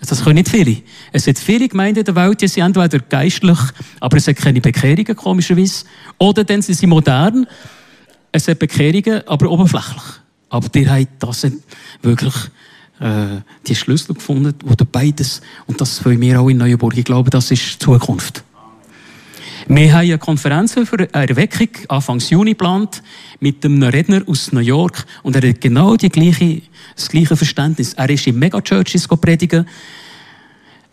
Das 0.00 0.22
können 0.22 0.36
nicht 0.36 0.48
viele. 0.48 0.82
Es 1.12 1.24
sind 1.24 1.38
viele 1.38 1.68
Gemeinden 1.68 2.00
in 2.00 2.04
der 2.04 2.14
Welt, 2.14 2.40
die 2.40 2.48
sind 2.48 2.62
entweder 2.64 3.00
geistlich, 3.00 3.58
aber 3.98 4.16
es 4.16 4.28
hat 4.28 4.36
keine 4.36 4.60
Bekehrungen, 4.60 5.16
komischerweise. 5.16 5.84
Oder 6.18 6.44
dann 6.44 6.62
sind 6.62 6.76
sie 6.76 6.86
modern, 6.86 7.46
es 8.30 8.46
hat 8.46 8.58
Bekehrungen, 8.58 9.26
aber 9.26 9.50
oberflächlich. 9.50 10.02
Aber 10.48 10.68
die 10.68 10.88
haben 10.88 11.08
das 11.18 11.46
wirklich 12.02 12.34
äh, 13.00 13.40
die 13.66 13.74
Schlüssel 13.74 14.14
gefunden, 14.14 14.54
oder 14.64 14.84
beides. 14.84 15.40
Und 15.66 15.80
das 15.80 16.04
wollen 16.04 16.20
wir 16.20 16.40
auch 16.40 16.48
in 16.48 16.58
Neuenburg. 16.58 16.96
Ich 16.96 17.04
glaube, 17.04 17.30
das 17.30 17.50
ist 17.50 17.74
die 17.74 17.78
Zukunft. 17.78 18.44
Wir 19.68 19.92
haben 19.92 20.02
eine 20.02 20.18
Konferenz 20.18 20.74
für 20.74 21.12
Erweckung 21.12 21.68
Anfang 21.88 22.20
Juni 22.20 22.52
geplant 22.52 23.02
mit 23.40 23.64
einem 23.64 23.82
Redner 23.82 24.22
aus 24.28 24.52
New 24.52 24.60
York 24.60 25.04
und 25.24 25.34
er 25.34 25.48
hat 25.48 25.60
genau 25.60 25.96
die 25.96 26.08
gleiche, 26.08 26.62
das 26.94 27.08
gleiche 27.08 27.36
Verständnis. 27.36 27.92
Er 27.94 28.08
ist 28.08 28.28
in 28.28 28.38
Megachurches 28.38 29.08
predigen. 29.08 29.66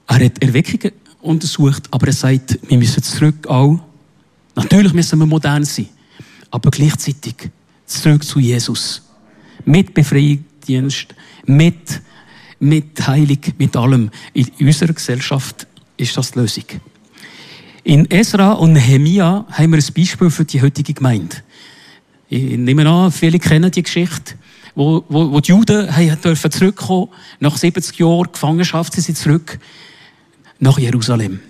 Er 0.07 0.25
hat 0.25 0.41
Erweckungen 0.41 0.91
untersucht, 1.21 1.83
aber 1.91 2.07
er 2.07 2.13
sagt, 2.13 2.57
wir 2.67 2.77
müssen 2.79 3.03
zurück 3.03 3.45
auch. 3.45 3.79
Natürlich 4.55 4.93
müssen 4.93 5.19
wir 5.19 5.27
modern 5.27 5.65
sein, 5.65 5.89
aber 6.49 6.71
gleichzeitig 6.71 7.51
zurück 7.85 8.23
zu 8.23 8.39
Jesus. 8.39 9.03
Mit 9.65 9.93
Befreiungsdienst, 9.93 11.13
mit, 11.45 12.01
mit 12.59 13.05
Heilung, 13.05 13.39
mit 13.59 13.75
allem. 13.75 14.09
In 14.33 14.47
unserer 14.59 14.93
Gesellschaft 14.93 15.67
ist 15.95 16.17
das 16.17 16.31
die 16.31 16.39
Lösung. 16.39 16.65
In 17.85 18.09
Esra 18.09 18.53
und 18.53 18.73
Nehemia 18.73 19.45
haben 19.51 19.71
wir 19.71 19.77
ein 19.77 19.93
Beispiel 19.93 20.29
für 20.29 20.45
die 20.45 20.61
heutige 20.61 20.93
Gemeinde. 20.93 21.35
Ich 22.29 22.57
nehme 22.57 22.89
an, 22.89 23.11
viele 23.11 23.39
kennen 23.39 23.69
die 23.71 23.83
Geschichte, 23.83 24.35
wo, 24.73 25.03
wo, 25.09 25.31
wo 25.31 25.41
die 25.41 25.51
Juden 25.51 25.93
haben 25.93 26.21
dürfen 26.21 26.49
zurückkommen. 26.49 27.09
Nach 27.41 27.57
70 27.57 27.99
Jahren 27.99 28.31
Gefangenschaft 28.31 28.93
sie 28.93 29.13
zurück 29.13 29.59
nach 30.59 30.79
Jerusalem. 30.79 31.41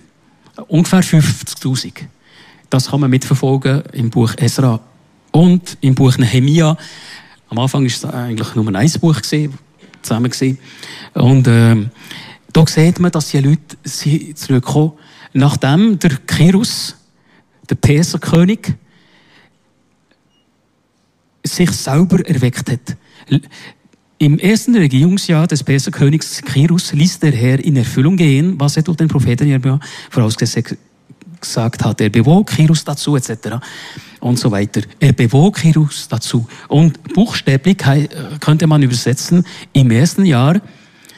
Ungefähr 0.68 1.04
50.000. 1.04 1.94
Das 2.72 2.90
kann 2.90 3.02
man 3.02 3.12
mitverfolgen 3.12 3.84
im 3.94 4.10
Buch 4.10 4.34
Esra 4.38 4.80
und 5.32 5.78
im 5.82 5.94
Buch 5.94 6.18
Nehemia. 6.18 6.76
Am 7.50 7.60
Anfang 7.60 7.84
war 7.84 7.88
es 7.88 8.06
eigentlich 8.06 8.56
nur 8.56 8.74
ein 8.74 8.92
Buch 9.00 9.22
zusammen 9.22 10.32
gewesen. 10.32 10.58
Und 11.14 11.48
äh, 11.48 11.76
da 12.52 12.66
sieht 12.66 13.00
man, 13.00 13.12
dass 13.12 13.30
die 13.30 13.40
Leute 13.40 13.78
zurückkommen 14.34 14.94
nachdem 15.34 16.00
der 16.00 16.18
Kirus, 16.28 16.96
der 17.70 17.76
Perserkönig, 17.76 18.74
sich 21.46 21.72
selber 21.72 22.26
erweckt 22.26 22.72
hat. 22.72 22.98
Im 24.18 24.40
ersten 24.40 24.76
Regierungsjahr 24.76 25.48
des 25.48 25.64
Perserkönigs 25.64 26.42
Kirus 26.42 26.94
ließ 26.94 27.20
der 27.20 27.34
Herr 27.34 27.60
in 27.60 27.76
Erfüllung 27.76 28.16
gehen, 28.16 28.56
was 28.58 28.78
er 28.78 28.84
durch 28.84 28.98
den 28.98 29.10
Propheten 29.10 29.48
Jeremia 29.48 29.80
vorausgesagt 30.10 30.78
hat. 31.84 32.00
Er 32.00 32.10
bewog 32.10 32.48
Kirus 32.48 32.86
dazu, 32.86 33.18
etc. 33.18 33.58
Und 34.22 34.40
so 34.40 34.50
weiter. 34.52 34.82
Er 35.00 35.12
bewog 35.12 35.58
Kirus 35.58 36.08
dazu. 36.08 36.48
Und 36.70 37.04
buchstäblich 37.14 37.80
könnte 38.40 38.68
man 38.68 38.82
übersetzen, 38.82 39.46
im 39.74 39.92
ersten 39.92 40.26
Jahr 40.26 40.62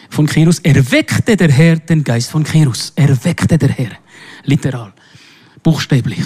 von 0.10 0.26
Kirus 0.26 0.58
erweckte 0.60 1.38
der 1.38 1.52
Herr 1.52 1.76
den 1.76 2.04
Geist 2.04 2.32
von 2.32 2.44
Kirus. 2.44 2.94
Erweckte 2.96 3.60
der 3.60 3.70
Herr 3.70 3.92
literal, 4.44 4.94
buchstäblich. 5.64 6.26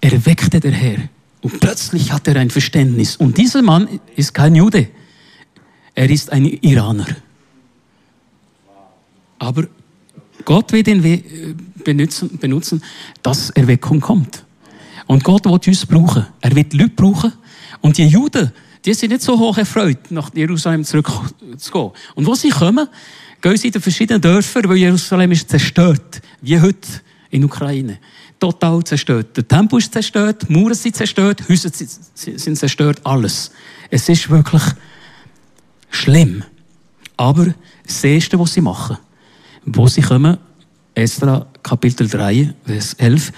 Er 0.00 0.24
weckte 0.26 0.60
der 0.60 0.72
Herr 0.72 0.98
und 1.40 1.60
plötzlich 1.60 2.12
hat 2.12 2.28
er 2.28 2.36
ein 2.36 2.50
Verständnis. 2.50 3.16
Und 3.16 3.38
dieser 3.38 3.62
Mann 3.62 4.00
ist 4.16 4.34
kein 4.34 4.54
Jude, 4.54 4.88
er 5.94 6.10
ist 6.10 6.30
ein 6.30 6.44
Iraner. 6.44 7.06
Aber 9.38 9.66
Gott 10.44 10.72
wird 10.72 10.88
ihn 10.88 11.54
benutzen, 11.84 12.38
benutzen, 12.38 12.82
dass 13.22 13.50
Erweckung 13.50 14.00
kommt. 14.00 14.44
Und 15.06 15.24
Gott 15.24 15.44
wird 15.46 15.66
uns 15.66 15.86
brauchen. 15.86 16.26
Er 16.40 16.54
wird 16.54 16.72
Leute 16.74 16.90
brauchen. 16.90 17.32
Und 17.80 17.98
die 17.98 18.06
Juden, 18.06 18.52
die 18.84 18.94
sind 18.94 19.10
nicht 19.10 19.22
so 19.22 19.38
hoch 19.38 19.58
erfreut, 19.58 20.10
nach 20.10 20.34
Jerusalem 20.34 20.84
zurückzugehen. 20.84 21.90
Und 22.14 22.26
wo 22.26 22.34
sie 22.34 22.50
kommen, 22.50 22.88
gehen 23.40 23.56
sie 23.56 23.68
in 23.68 23.72
die 23.72 23.80
verschiedenen 23.80 24.20
Dörfer, 24.20 24.62
weil 24.64 24.76
Jerusalem 24.76 25.32
ist 25.32 25.48
zerstört. 25.48 26.20
Wie 26.40 26.60
heute 26.60 26.88
in 27.30 27.44
Ukraine. 27.44 27.98
Total 28.38 28.82
zerstört. 28.84 29.36
Der 29.36 29.46
Tempel 29.46 29.78
ist 29.78 29.92
zerstört, 29.92 30.46
die 30.48 30.52
Mauern 30.52 30.74
sind 30.74 30.96
zerstört, 30.96 31.42
Häuser 31.48 31.70
sind 31.72 32.56
zerstört, 32.56 33.00
alles. 33.04 33.50
Es 33.90 34.08
ist 34.08 34.30
wirklich 34.30 34.62
schlimm. 35.90 36.44
Aber 37.16 37.54
das 37.86 38.04
Erste, 38.04 38.38
was 38.38 38.54
sie 38.54 38.60
machen, 38.60 38.98
wo 39.64 39.88
sie 39.88 40.02
kommen, 40.02 40.38
Esra 40.94 41.46
Kapitel 41.62 42.08
3, 42.08 42.54
Vers 42.64 42.94
11, 42.94 43.32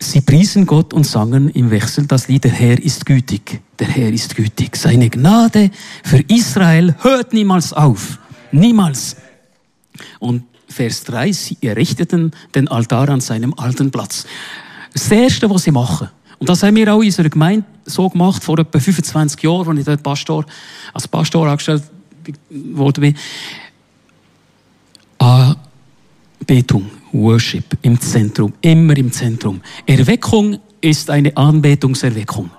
Sie 0.00 0.20
priesen 0.20 0.64
Gott 0.64 0.94
und 0.94 1.04
sangen 1.04 1.48
im 1.50 1.70
Wechsel 1.70 2.06
das 2.06 2.28
Lied, 2.28 2.44
der 2.44 2.52
Herr 2.52 2.80
ist 2.80 3.04
gütig, 3.04 3.60
der 3.80 3.88
Herr 3.88 4.12
ist 4.12 4.36
gütig. 4.36 4.76
Seine 4.76 5.10
Gnade 5.10 5.70
für 6.04 6.20
Israel 6.28 6.94
hört 7.00 7.32
niemals 7.32 7.72
auf. 7.72 8.18
Niemals. 8.52 9.16
Und 10.20 10.44
Vers 10.68 11.04
3, 11.04 11.32
sie 11.32 11.56
errichteten 11.62 12.32
den 12.54 12.68
Altar 12.68 13.08
an 13.08 13.20
seinem 13.20 13.54
alten 13.54 13.90
Platz. 13.90 14.26
Das 14.92 15.10
Erste, 15.10 15.48
was 15.48 15.64
sie 15.64 15.70
machen, 15.70 16.08
und 16.38 16.48
das 16.48 16.62
haben 16.62 16.76
wir 16.76 16.92
auch 16.92 17.00
in 17.00 17.06
unserer 17.06 17.28
Gemeinde 17.28 17.66
so 17.84 18.08
gemacht, 18.08 18.44
vor 18.44 18.58
etwa 18.58 18.78
25 18.78 19.42
Jahren, 19.42 19.70
als 19.70 19.78
ich 19.80 19.84
dort 19.84 20.02
Pastor, 20.02 20.46
als 20.92 21.08
Pastor 21.08 21.48
angestellt 21.48 21.82
wurde. 22.50 23.14
Anbetung, 25.18 26.90
Worship 27.12 27.76
im 27.82 28.00
Zentrum, 28.00 28.52
immer 28.60 28.96
im 28.96 29.10
Zentrum. 29.10 29.60
Erweckung 29.86 30.58
ist 30.80 31.10
eine 31.10 31.36
Anbetungserweckung. 31.36 32.50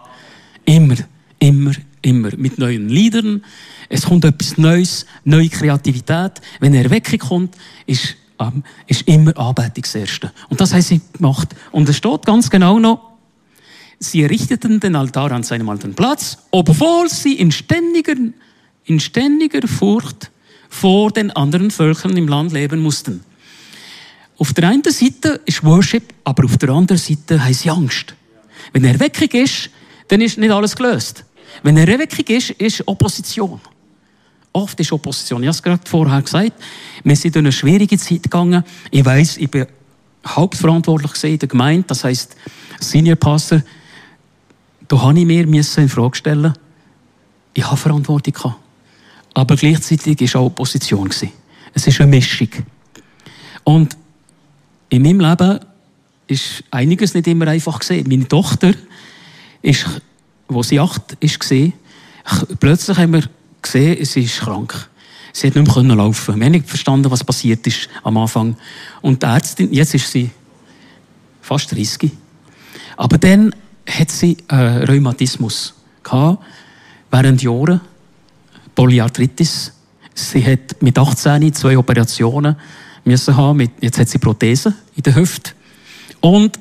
Immer, 0.65 0.95
immer, 1.39 1.71
immer. 2.01 2.31
Mit 2.37 2.57
neuen 2.57 2.89
Liedern, 2.89 3.43
es 3.89 4.03
kommt 4.03 4.25
etwas 4.25 4.57
Neues, 4.57 5.05
neue 5.23 5.49
Kreativität. 5.49 6.33
Wenn 6.59 6.73
eine 6.73 6.83
Erweckung 6.83 7.19
kommt, 7.19 7.55
ist, 7.85 8.15
ähm, 8.39 8.63
ist 8.87 9.07
immer 9.07 9.37
Anbetung 9.37 9.83
das 9.83 9.95
Erste. 9.95 10.31
Und 10.49 10.61
das 10.61 10.73
haben 10.73 10.81
sie 10.81 11.01
gemacht. 11.13 11.49
Und 11.71 11.89
es 11.89 11.97
steht 11.97 12.25
ganz 12.25 12.49
genau 12.49 12.79
noch, 12.79 13.01
sie 13.99 14.23
errichteten 14.23 14.79
den 14.79 14.95
Altar 14.95 15.31
an 15.31 15.43
seinem 15.43 15.69
alten 15.69 15.93
Platz, 15.93 16.37
obwohl 16.51 17.09
sie 17.09 17.33
in 17.33 17.51
ständiger, 17.51 18.15
in 18.85 18.99
ständiger 18.99 19.67
Furcht 19.67 20.31
vor 20.69 21.11
den 21.11 21.31
anderen 21.31 21.71
Völkern 21.71 22.15
im 22.15 22.27
Land 22.27 22.53
leben 22.53 22.79
mussten. 22.79 23.23
Auf 24.37 24.53
der 24.53 24.69
einen 24.69 24.83
Seite 24.83 25.41
ist 25.45 25.63
Worship, 25.65 26.13
aber 26.23 26.45
auf 26.45 26.57
der 26.57 26.69
anderen 26.69 26.97
Seite 26.97 27.43
heißt 27.43 27.61
sie 27.61 27.69
Angst. 27.69 28.15
Wenn 28.71 28.85
eine 28.85 28.93
Erweckung 28.93 29.29
ist, 29.31 29.69
dann 30.07 30.21
ist 30.21 30.37
nicht 30.37 30.51
alles 30.51 30.75
gelöst. 30.75 31.25
Wenn 31.63 31.77
eine 31.77 31.91
Erweckung 31.91 32.25
ist, 32.27 32.51
ist 32.51 32.87
Opposition. 32.87 33.59
Oft 34.51 34.79
ist 34.79 34.91
Opposition. 34.91 35.43
Ich 35.43 35.47
habe 35.47 35.55
es 35.55 35.63
gerade 35.63 35.81
vorher 35.85 36.21
gesagt. 36.21 36.53
Wir 37.03 37.15
sind 37.15 37.35
durch 37.35 37.43
eine 37.43 37.51
schwierige 37.51 37.97
Zeit 37.97 38.23
gegangen. 38.23 38.63
Ich 38.89 39.05
weiss, 39.05 39.37
ich 39.37 39.49
bin 39.49 39.67
hauptverantwortlich 40.25 41.23
in 41.23 41.39
der 41.39 41.47
Gemeinde. 41.47 41.85
Das 41.87 42.03
heisst, 42.03 42.35
Senior 42.79 43.15
Pastor. 43.15 43.61
Da 44.87 45.01
habe 45.01 45.19
ich 45.19 45.25
mir 45.25 45.45
in 45.45 45.89
Frage 45.89 46.15
stellen 46.15 46.53
Ich 47.53 47.63
habe 47.63 47.77
Verantwortung 47.77 48.33
gehabt. 48.33 48.55
Aber 49.35 49.55
gleichzeitig 49.55 50.33
war 50.33 50.41
auch 50.41 50.47
Opposition. 50.47 51.09
Es 51.73 51.87
ist 51.87 52.01
eine 52.01 52.09
Mischung. 52.09 52.49
Und 53.63 53.95
in 54.89 55.03
meinem 55.03 55.19
Leben 55.19 55.59
ist 56.25 56.63
einiges 56.71 57.13
nicht 57.13 57.27
immer 57.27 57.47
einfach 57.47 57.79
gesehen. 57.79 58.07
Meine 58.09 58.27
Tochter 58.27 58.73
ist, 59.61 59.85
wo 60.49 60.63
sie 60.63 60.79
acht 60.79 61.19
gesehen, 61.21 61.73
plötzlich 62.59 62.97
haben 62.97 63.13
wir 63.13 63.23
gesehen, 63.61 64.03
sie 64.03 64.23
ist 64.23 64.39
krank. 64.39 64.89
Sie 65.31 65.47
hat 65.47 65.55
nicht 65.55 65.75
mehr 65.75 65.95
laufen. 65.95 66.35
Wir 66.37 66.45
haben 66.45 66.51
nicht 66.51 66.67
verstanden, 66.67 67.11
was 67.11 67.23
passiert 67.23 67.65
ist 67.67 67.87
am 68.03 68.17
Anfang. 68.17 68.55
Und 69.01 69.21
die 69.21 69.27
Ärztin, 69.27 69.71
jetzt 69.71 69.93
ist 69.93 70.11
sie 70.11 70.31
fast 71.41 71.71
30. 71.71 72.11
Aber 72.97 73.17
dann 73.17 73.53
hat 73.87 74.11
sie 74.11 74.37
äh, 74.47 74.55
Rheumatismus 74.55 75.73
gehabt, 76.03 76.43
während 77.11 77.41
Jahren, 77.41 77.81
Polyarthritis. 78.75 79.73
Sie 80.13 80.45
hat 80.45 80.81
mit 80.81 80.97
18 80.97 81.53
zwei 81.53 81.77
Operationen 81.77 82.55
müssen 83.03 83.37
haben. 83.37 83.69
Jetzt 83.79 83.99
hat 83.99 84.09
sie 84.09 84.17
Prothesen 84.17 84.75
in 84.95 85.03
der 85.03 85.15
Hüfte. 85.15 85.51
Und 86.21 86.59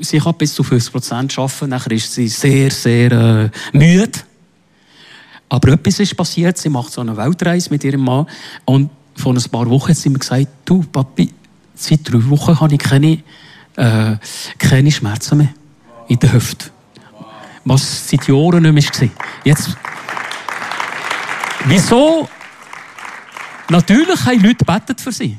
sie 0.00 0.18
kann 0.18 0.34
bis 0.34 0.54
zu 0.54 0.62
50 0.62 0.92
Prozent 0.92 1.38
arbeiten. 1.38 1.70
Nachher 1.70 1.92
ist 1.92 2.12
sie 2.12 2.28
sehr, 2.28 2.70
sehr 2.70 3.12
äh, 3.12 3.50
müde. 3.72 4.18
Aber 5.48 5.72
etwas 5.72 6.00
ist 6.00 6.16
passiert. 6.16 6.58
Sie 6.58 6.68
macht 6.68 6.92
so 6.92 7.00
eine 7.00 7.16
Weltreise 7.16 7.70
mit 7.70 7.84
ihrem 7.84 8.04
Mann. 8.04 8.26
Und 8.64 8.90
vor 9.16 9.34
ein 9.34 9.42
paar 9.50 9.68
Wochen 9.68 9.90
hat 9.90 9.96
sie 9.96 10.10
mir 10.10 10.18
gesagt, 10.18 10.46
du, 10.64 10.82
Papi, 10.82 11.32
seit 11.74 12.00
drei 12.10 12.28
Wochen 12.28 12.60
habe 12.60 12.74
ich 12.74 12.80
keine, 12.80 13.22
äh, 13.76 14.16
keine 14.58 14.92
Schmerzen 14.92 15.38
mehr 15.38 15.48
in 16.08 16.18
der 16.18 16.32
Hüfte. 16.32 16.70
Was 17.64 18.08
seit 18.08 18.28
Jahren 18.28 18.62
nicht 18.62 19.00
mehr 19.00 19.10
war. 19.10 19.24
Jetzt, 19.44 19.76
wieso? 21.66 22.28
Natürlich 23.70 24.24
haben 24.24 24.42
Leute 24.42 24.64
gebetet 24.64 25.00
für 25.00 25.12
sie. 25.12 25.36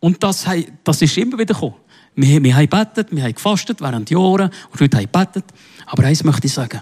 Und 0.00 0.22
das, 0.22 0.44
das 0.84 1.02
ist 1.02 1.16
immer 1.16 1.38
wieder 1.38 1.54
gekommen. 1.54 1.74
Wir, 2.16 2.42
wir 2.42 2.54
haben 2.56 2.68
gebetet, 2.68 3.08
wir 3.10 3.22
haben 3.22 3.34
gefastet 3.34 3.80
während 3.80 4.10
Jahren 4.10 4.50
und 4.70 4.80
Leute 4.80 4.96
haben 4.96 5.04
gebetet. 5.12 5.44
Aber 5.86 6.04
eins 6.04 6.24
möchte 6.24 6.46
ich 6.46 6.52
sagen 6.52 6.80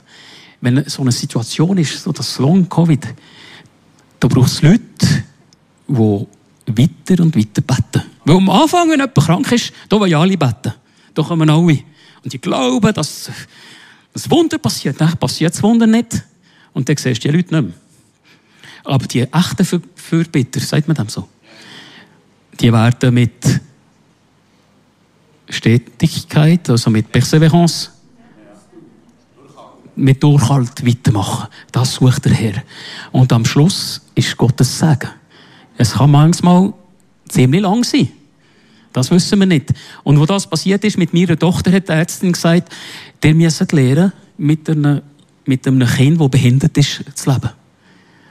wenn 0.65 0.83
so 0.89 1.03
eine 1.03 1.13
Situation 1.13 1.77
ist, 1.77 2.03
so 2.03 2.11
das 2.11 2.39
Long-Covid, 2.39 3.07
da 4.19 4.29
braucht 4.29 4.49
es 4.49 4.63
Leute, 4.63 4.83
die 5.87 6.27
weiter 6.67 7.23
und 7.23 7.37
weiter 7.37 7.61
beten. 7.61 8.03
Weil 8.25 8.37
am 8.37 8.49
Anfang, 8.49 8.89
wenn 8.89 8.99
jemand 8.99 9.15
krank 9.15 9.53
ist, 9.53 9.75
da 9.91 10.01
wollen 10.01 10.15
alle 10.15 10.39
beten. 10.39 10.73
Da 11.13 11.23
kommen 11.23 11.51
alle. 11.51 11.81
Und 12.23 12.33
die 12.33 12.41
glauben, 12.41 12.95
dass 12.95 13.31
das 14.15 14.31
Wunder 14.31 14.57
passiert. 14.57 14.99
Dann 14.99 15.15
passiert 15.19 15.53
das 15.53 15.63
Wunder 15.63 15.87
nicht. 15.87 16.25
Und 16.73 16.89
dann 16.89 16.97
siehst 16.97 17.23
du 17.23 17.29
die 17.29 17.37
Leute 17.37 17.55
nicht 17.55 17.63
mehr. 17.63 17.75
Aber 18.85 19.07
die 19.07 19.21
echten 19.21 19.83
Fürbitter, 19.95 20.61
sagt 20.61 20.89
man 20.89 20.97
dem 20.97 21.11
so, 21.11 21.29
die 22.59 22.73
werden 22.73 23.13
mit 23.13 23.61
Stetigkeit, 25.49 26.69
also 26.71 26.91
mit 26.91 27.11
Perseverance, 27.11 27.91
mit 29.97 30.23
Durchhalt 30.23 30.85
weitermachen. 30.87 31.49
Das 31.71 31.95
sucht 31.95 32.25
der 32.25 32.33
Herr. 32.33 32.63
Und 33.13 33.33
am 33.33 33.45
Schluss 33.45 34.01
ist 34.15 34.37
Gottes 34.37 34.79
Segen. 34.79 35.11
Es 35.77 35.93
kann 35.93 36.11
manchmal 36.11 36.73
ziemlich 37.29 37.63
lang 37.63 37.85
sein. 37.85 38.09
Das 38.93 39.11
wissen 39.11 39.41
wir 39.41 39.47
nicht. 39.47 39.73
Und 40.05 40.21
wo 40.21 40.27
das 40.27 40.47
passiert 40.47 40.85
ist, 40.85 40.99
mit 40.99 41.13
meiner 41.13 41.37
Tochter 41.37 41.73
hat 41.73 41.89
die 41.89 41.93
Ärztin 41.93 42.33
gesagt, 42.33 42.73
der 43.23 43.35
müssen 43.35 43.67
lernen, 43.73 44.13
mit 44.37 44.69
einem, 44.71 45.03
mit 45.45 45.67
einem 45.67 45.87
Kind, 45.87 46.21
das 46.21 46.31
behindert 46.31 46.77
ist, 46.79 47.03
zu 47.15 47.31
leben. 47.31 47.51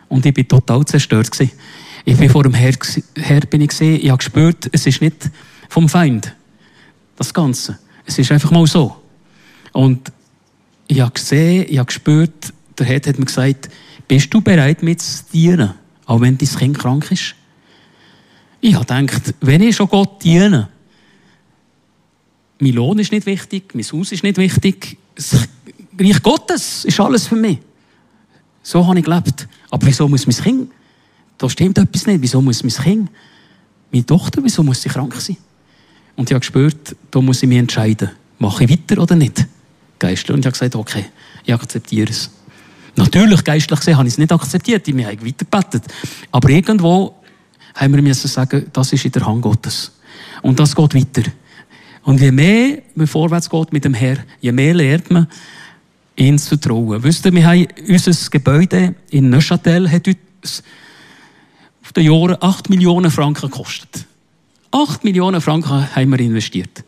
Und 0.08 0.26
ich 0.26 0.34
bin 0.34 0.47
total 0.47 0.86
zerstört 0.86 1.32
gewesen. 1.32 1.52
Ich 2.06 2.17
bin 2.17 2.30
vor 2.30 2.43
dem 2.43 2.54
Herr, 2.54 2.73
Herr 3.15 3.41
bin 3.41 3.62
ich 3.62 3.69
gesehen, 3.69 3.99
ich 4.02 4.10
habe 4.10 4.17
gespürt, 4.17 4.69
es 4.71 4.86
ist 4.86 5.02
nicht 5.02 5.30
vom 5.69 5.88
Feind. 5.89 6.34
Das 7.23 7.33
Ganze. 7.33 7.79
Es 8.05 8.19
ist 8.19 8.33
einfach 8.33 8.51
mal 8.51 8.67
so. 8.67 8.97
Und 9.71 10.12
ich 10.88 10.99
habe 10.99 11.13
gesehen, 11.13 11.65
ich 11.69 11.77
habe 11.77 11.86
gespürt, 11.86 12.51
der 12.77 12.86
Herr 12.86 12.97
hat 12.97 13.17
mir 13.17 13.23
gesagt, 13.23 13.69
bist 14.09 14.33
du 14.33 14.41
bereit, 14.41 14.83
mit 14.83 15.01
zu 15.01 15.23
dienen, 15.31 15.73
auch 16.05 16.19
wenn 16.19 16.38
dein 16.38 16.49
Kind 16.49 16.77
krank 16.77 17.09
ist? 17.12 17.36
Ich 18.59 18.75
habe 18.75 18.86
gedacht, 18.86 19.36
wenn 19.39 19.62
ich 19.62 19.73
schon 19.73 19.88
Gott 19.88 20.21
diene, 20.21 20.67
mein 22.59 22.73
Lohn 22.73 22.99
ist 22.99 23.13
nicht 23.13 23.25
wichtig, 23.25 23.73
mein 23.73 23.86
Haus 23.86 24.12
ist 24.12 24.23
nicht 24.23 24.38
wichtig, 24.38 24.97
das 25.15 25.47
Reich 25.97 26.21
Gottes 26.21 26.83
ist 26.83 26.99
alles 26.99 27.27
für 27.27 27.38
mich. 27.38 27.59
So 28.63 28.86
habe 28.86 28.99
ich 28.99 29.05
gelebt. 29.05 29.47
Aber 29.69 29.88
wieso 29.88 30.09
muss 30.09 30.27
mein 30.27 30.36
Kind, 30.36 30.71
da 31.38 31.49
stimmt 31.49 31.77
etwas 31.77 32.05
nicht, 32.05 32.21
wieso 32.21 32.41
muss 32.41 32.63
mein 32.63 32.73
Kind, 32.73 33.09
meine 33.93 34.05
Tochter, 34.05 34.43
wieso 34.43 34.62
muss 34.62 34.81
sie 34.81 34.89
krank 34.89 35.15
sein? 35.15 35.38
Und 36.15 36.30
ich 36.30 36.34
habe 36.34 36.41
gespürt, 36.41 36.95
da 37.12 37.21
muss 37.21 37.41
ich 37.41 37.49
mich 37.49 37.58
entscheiden, 37.58 38.12
mache 38.39 38.63
ich 38.63 38.71
weiter 38.71 39.02
oder 39.02 39.15
nicht? 39.15 39.47
Geistlich. 39.99 40.34
Und 40.34 40.39
ich 40.39 40.45
habe 40.45 40.54
gesagt, 40.54 40.76
okay, 40.76 41.06
ich 41.45 41.54
akzeptiere 41.54 42.10
es. 42.10 42.30
Natürlich, 42.95 43.43
geistlich 43.43 43.80
gesehen, 43.80 43.97
habe 43.97 44.08
ich 44.08 44.13
es 44.13 44.17
nicht 44.17 44.32
akzeptiert, 44.32 44.88
ich 44.88 44.93
habe 44.93 45.26
weiter 45.26 45.45
gebetet. 45.45 45.84
Aber 46.32 46.49
irgendwo 46.49 47.15
haben 47.73 47.95
wir 47.95 48.02
müssen 48.02 48.28
sagen, 48.28 48.67
das 48.71 48.93
ist 48.93 49.06
in 49.06 49.12
der 49.12 49.26
Hand 49.26 49.41
Gottes. 49.41 49.91
Und 50.43 50.60
das 50.60 50.76
geht 50.76 50.93
weiter. 50.93 51.23
Und 52.04 52.19
je 52.19 52.32
mehr 52.32 52.80
man 52.95 53.08
vorwärts 53.08 53.49
geht 53.49 53.73
mit 53.73 53.86
dem 53.86 53.93
Herr, 53.93 54.17
je 54.41 54.52
mehr 54.52 54.73
lernt 54.73 55.10
man, 55.10 55.28
ihn 56.15 56.38
zu 56.38 56.58
trauen. 56.58 57.02
Wisst 57.04 57.26
ihr, 57.26 57.34
wir 57.34 57.45
haben 57.45 57.67
unser 57.88 58.30
Gebäude 58.30 58.95
in 59.10 59.30
Neuchâtel 59.30 59.89
hat 59.89 60.08
uns 60.08 60.63
auf 61.82 61.93
den 61.93 62.06
Jahren 62.06 62.38
8 62.39 62.69
Millionen 62.69 63.10
Franken 63.10 63.49
gekostet. 63.49 64.06
8 64.73 65.03
Millionen 65.03 65.39
Franken 65.39 65.95
haben 65.95 66.09
wir 66.09 66.19
investiert. 66.19 66.83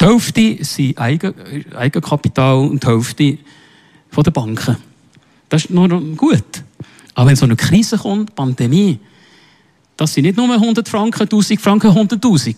Die 0.00 0.04
Hälfte 0.04 0.64
sind 0.64 0.98
Eigen, 0.98 1.34
Eigenkapital 1.74 2.56
und 2.56 2.82
die 2.82 2.86
Hälfte 2.86 3.38
von 4.10 4.22
den 4.22 4.32
Banken. 4.32 4.76
Das 5.48 5.64
ist 5.64 5.70
nur 5.70 5.88
gut. 6.14 6.44
Aber 7.14 7.30
wenn 7.30 7.36
so 7.36 7.46
eine 7.46 7.56
Krise 7.56 7.96
kommt, 7.96 8.34
Pandemie, 8.34 8.98
das 9.96 10.12
sind 10.12 10.24
nicht 10.24 10.36
nur 10.36 10.52
100 10.52 10.88
Franken, 10.88 11.22
1000 11.22 11.60
Franken, 11.60 11.90
100.000. 11.90 12.54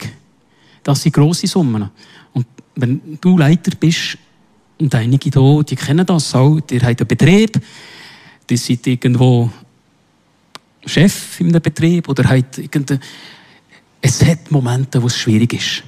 Das 0.83 1.03
sind 1.03 1.13
grosse 1.13 1.47
Summen. 1.47 1.89
Und 2.35 2.47
wenn 2.75 3.19
du 3.21 3.39
Leiter 3.39 3.73
bist, 3.79 4.19
und 4.79 4.95
einige 4.95 5.31
hier, 5.31 5.63
die 5.63 5.77
kennen 5.77 6.05
das 6.05 6.35
auch, 6.35 6.59
ihr 6.71 6.83
habt 6.83 7.01
einen 7.01 7.09
Betrieb, 7.09 7.61
die 8.49 8.57
sind 8.57 8.87
irgendwo 8.87 9.51
Chef 10.85 11.41
in 11.41 11.49
einem 11.49 11.63
Betrieb 11.63 12.09
oder 12.09 12.25
habt 12.25 12.59
irgendein, 12.59 12.99
es 14.01 14.25
hat 14.25 14.51
Momente, 14.51 15.03
wo 15.03 15.07
es 15.07 15.17
schwierig 15.17 15.53
ist. 15.53 15.83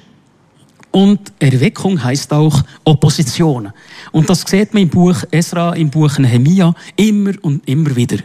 Und 0.91 1.33
Erweckung 1.39 2.01
heißt 2.03 2.31
auch 2.33 2.61
Opposition. 2.83 3.73
Und 4.11 4.29
das 4.29 4.41
sieht 4.41 4.73
man 4.73 4.83
im 4.83 4.89
Buch 4.89 5.23
Esra, 5.31 5.73
im 5.73 5.89
Buch 5.89 6.19
Nehemia 6.19 6.75
immer 6.95 7.31
und 7.41 7.67
immer 7.67 7.95
wieder. 7.95 8.17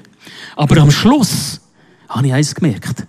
Aber 0.54 0.76
am 0.82 0.90
Schluss 0.90 1.62
habe 2.08 2.26
ich 2.26 2.32
eins 2.34 2.54
gemerkt. 2.54 3.06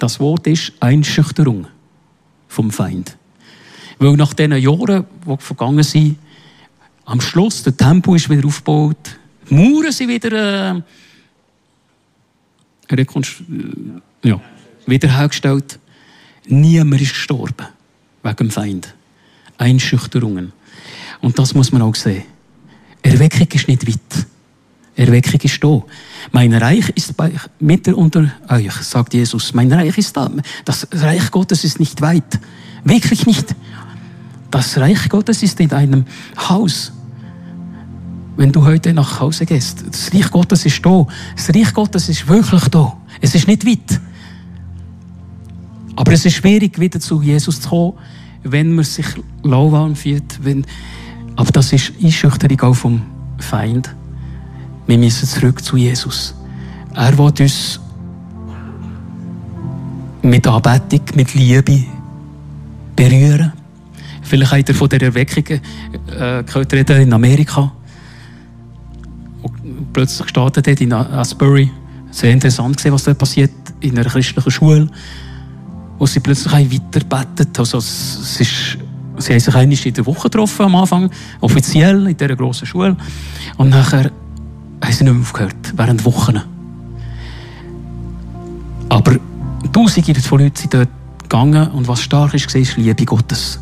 Das 0.00 0.18
Wort 0.18 0.46
ist 0.48 0.72
Einschüchterung 0.80 1.68
vom 2.48 2.70
Feind. 2.72 3.16
Weil 3.98 4.16
nach 4.16 4.34
diesen 4.34 4.56
Jahren, 4.56 5.04
die 5.24 5.36
vergangen 5.38 5.82
sind, 5.84 6.18
am 7.04 7.20
Schluss, 7.20 7.62
der 7.62 7.76
Tempo 7.76 8.16
ist 8.16 8.28
wieder 8.28 8.46
aufgebaut, 8.46 9.16
die 9.48 9.54
Mauern 9.54 9.92
sind 9.92 10.08
wieder 10.08 10.32
äh, 10.72 10.82
äh, 12.88 14.28
ja, 14.28 14.40
wiederhergestellt. 14.86 15.78
Niemand 16.46 17.00
ist 17.00 17.14
gestorben 17.14 17.66
wegen 18.22 18.36
dem 18.36 18.50
Feind. 18.50 18.94
Einschüchterungen. 19.58 20.52
Und 21.20 21.38
das 21.38 21.54
muss 21.54 21.72
man 21.72 21.82
auch 21.82 21.94
sehen. 21.94 22.24
Erweckung 23.02 23.48
ist 23.52 23.68
nicht 23.68 23.86
weit. 23.86 24.26
Erweckung 24.96 25.40
ist 25.40 25.62
da. 25.62 25.82
Mein 26.32 26.54
Reich 26.54 26.88
ist 26.90 27.16
bei, 27.16 27.32
mitten 27.60 27.94
unter 27.94 28.30
euch, 28.48 28.72
sagt 28.72 29.14
Jesus. 29.14 29.54
Mein 29.54 29.72
Reich 29.72 29.96
ist 29.98 30.16
da. 30.16 30.30
Das 30.64 30.88
Reich 30.92 31.30
Gottes 31.30 31.64
ist 31.64 31.78
nicht 31.78 32.00
weit. 32.00 32.38
Wirklich 32.84 33.26
nicht. 33.26 33.54
Das 34.50 34.78
Reich 34.78 35.08
Gottes 35.08 35.42
ist 35.42 35.60
in 35.60 35.68
deinem 35.68 36.06
Haus. 36.48 36.92
Wenn 38.36 38.52
du 38.52 38.64
heute 38.64 38.92
nach 38.92 39.20
Hause 39.20 39.46
gehst, 39.46 39.84
das 39.90 40.12
Reich 40.12 40.30
Gottes 40.30 40.66
ist 40.66 40.84
da. 40.84 41.06
Das 41.34 41.54
Reich 41.54 41.72
Gottes 41.74 42.08
ist 42.08 42.26
wirklich 42.28 42.64
da. 42.68 42.96
Es 43.20 43.34
ist 43.34 43.48
nicht 43.48 43.66
weit. 43.66 44.00
Aber 45.96 46.12
es 46.12 46.24
ist 46.26 46.34
schwierig, 46.34 46.78
wieder 46.78 47.00
zu 47.00 47.22
Jesus 47.22 47.60
zu 47.60 47.68
kommen, 47.70 47.92
wenn 48.42 48.74
man 48.74 48.84
sich 48.84 49.06
lauwarm 49.42 49.96
fühlt. 49.96 50.44
Wenn, 50.44 50.64
aber 51.34 51.50
das 51.52 51.72
ist 51.72 51.92
Einschüchterung 52.02 52.60
auch 52.60 52.74
vom 52.74 53.02
Feind. 53.38 53.94
Wir 54.86 54.98
müssen 54.98 55.26
zurück 55.26 55.64
zu 55.64 55.76
Jesus. 55.76 56.34
Er 56.94 57.16
will 57.18 57.32
uns 57.40 57.80
mit 60.22 60.46
Anbetung, 60.46 61.00
mit 61.14 61.34
Liebe 61.34 61.84
berühren. 62.94 63.52
Vielleicht 64.22 64.52
habt 64.52 64.68
ihr 64.68 64.74
von 64.74 64.88
der 64.88 65.02
Erweckung 65.02 65.44
äh, 65.48 66.42
gehört 66.42 66.72
reden 66.72 67.02
in 67.02 67.12
Amerika. 67.12 67.72
Und 69.42 69.92
plötzlich 69.92 70.22
gestartet 70.22 70.66
dort 70.66 70.80
in 70.80 70.92
Asbury. 70.92 71.70
Sehr 72.10 72.32
interessant 72.32 72.76
gesehen, 72.76 72.92
was 72.92 73.04
dort 73.04 73.18
passiert 73.18 73.52
in 73.80 73.98
einer 73.98 74.08
christlichen 74.08 74.50
Schule, 74.50 74.88
wo 75.98 76.06
sie 76.06 76.20
plötzlich 76.20 76.52
weiterbetet. 76.52 77.58
Also 77.58 77.78
es 77.78 78.40
ist, 78.40 78.78
sie 79.18 79.32
haben 79.32 79.40
sich 79.40 79.54
einmal 79.54 79.78
in 79.84 79.94
der 79.94 80.06
Woche 80.06 80.28
getroffen 80.28 80.66
am 80.66 80.76
Anfang, 80.76 81.10
offiziell 81.40 82.06
in 82.06 82.16
dieser 82.16 82.36
grossen 82.36 82.66
Schule. 82.66 82.96
Und 83.56 83.70
nachher 83.70 84.10
haben 84.82 84.92
sie 84.92 85.04
nicht 85.04 85.12
mehr 85.12 85.22
aufgehört, 85.22 85.72
während 85.76 86.04
Wochen. 86.04 86.40
Aber 88.88 89.18
Tausende 89.72 90.20
von 90.20 90.40
Leuten 90.40 90.56
sind 90.56 90.74
dort 90.74 90.88
gegangen 91.22 91.70
und 91.72 91.88
was 91.88 92.00
stark 92.00 92.34
ist, 92.34 92.54
war 92.54 92.62
die 92.62 92.80
Liebe 92.80 93.04
Gottes. 93.04 93.60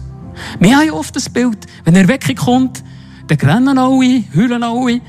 Wir 0.61 0.77
haben 0.77 0.91
oft 0.91 1.17
das 1.17 1.29
Bild, 1.29 1.59
wenn 1.85 1.97
Erweckung 1.97 2.37
kommt, 2.37 2.85
dann 3.27 3.39
rennen 3.39 3.79
alle, 3.79 4.25
heulen 4.35 4.63
alle, 4.63 5.01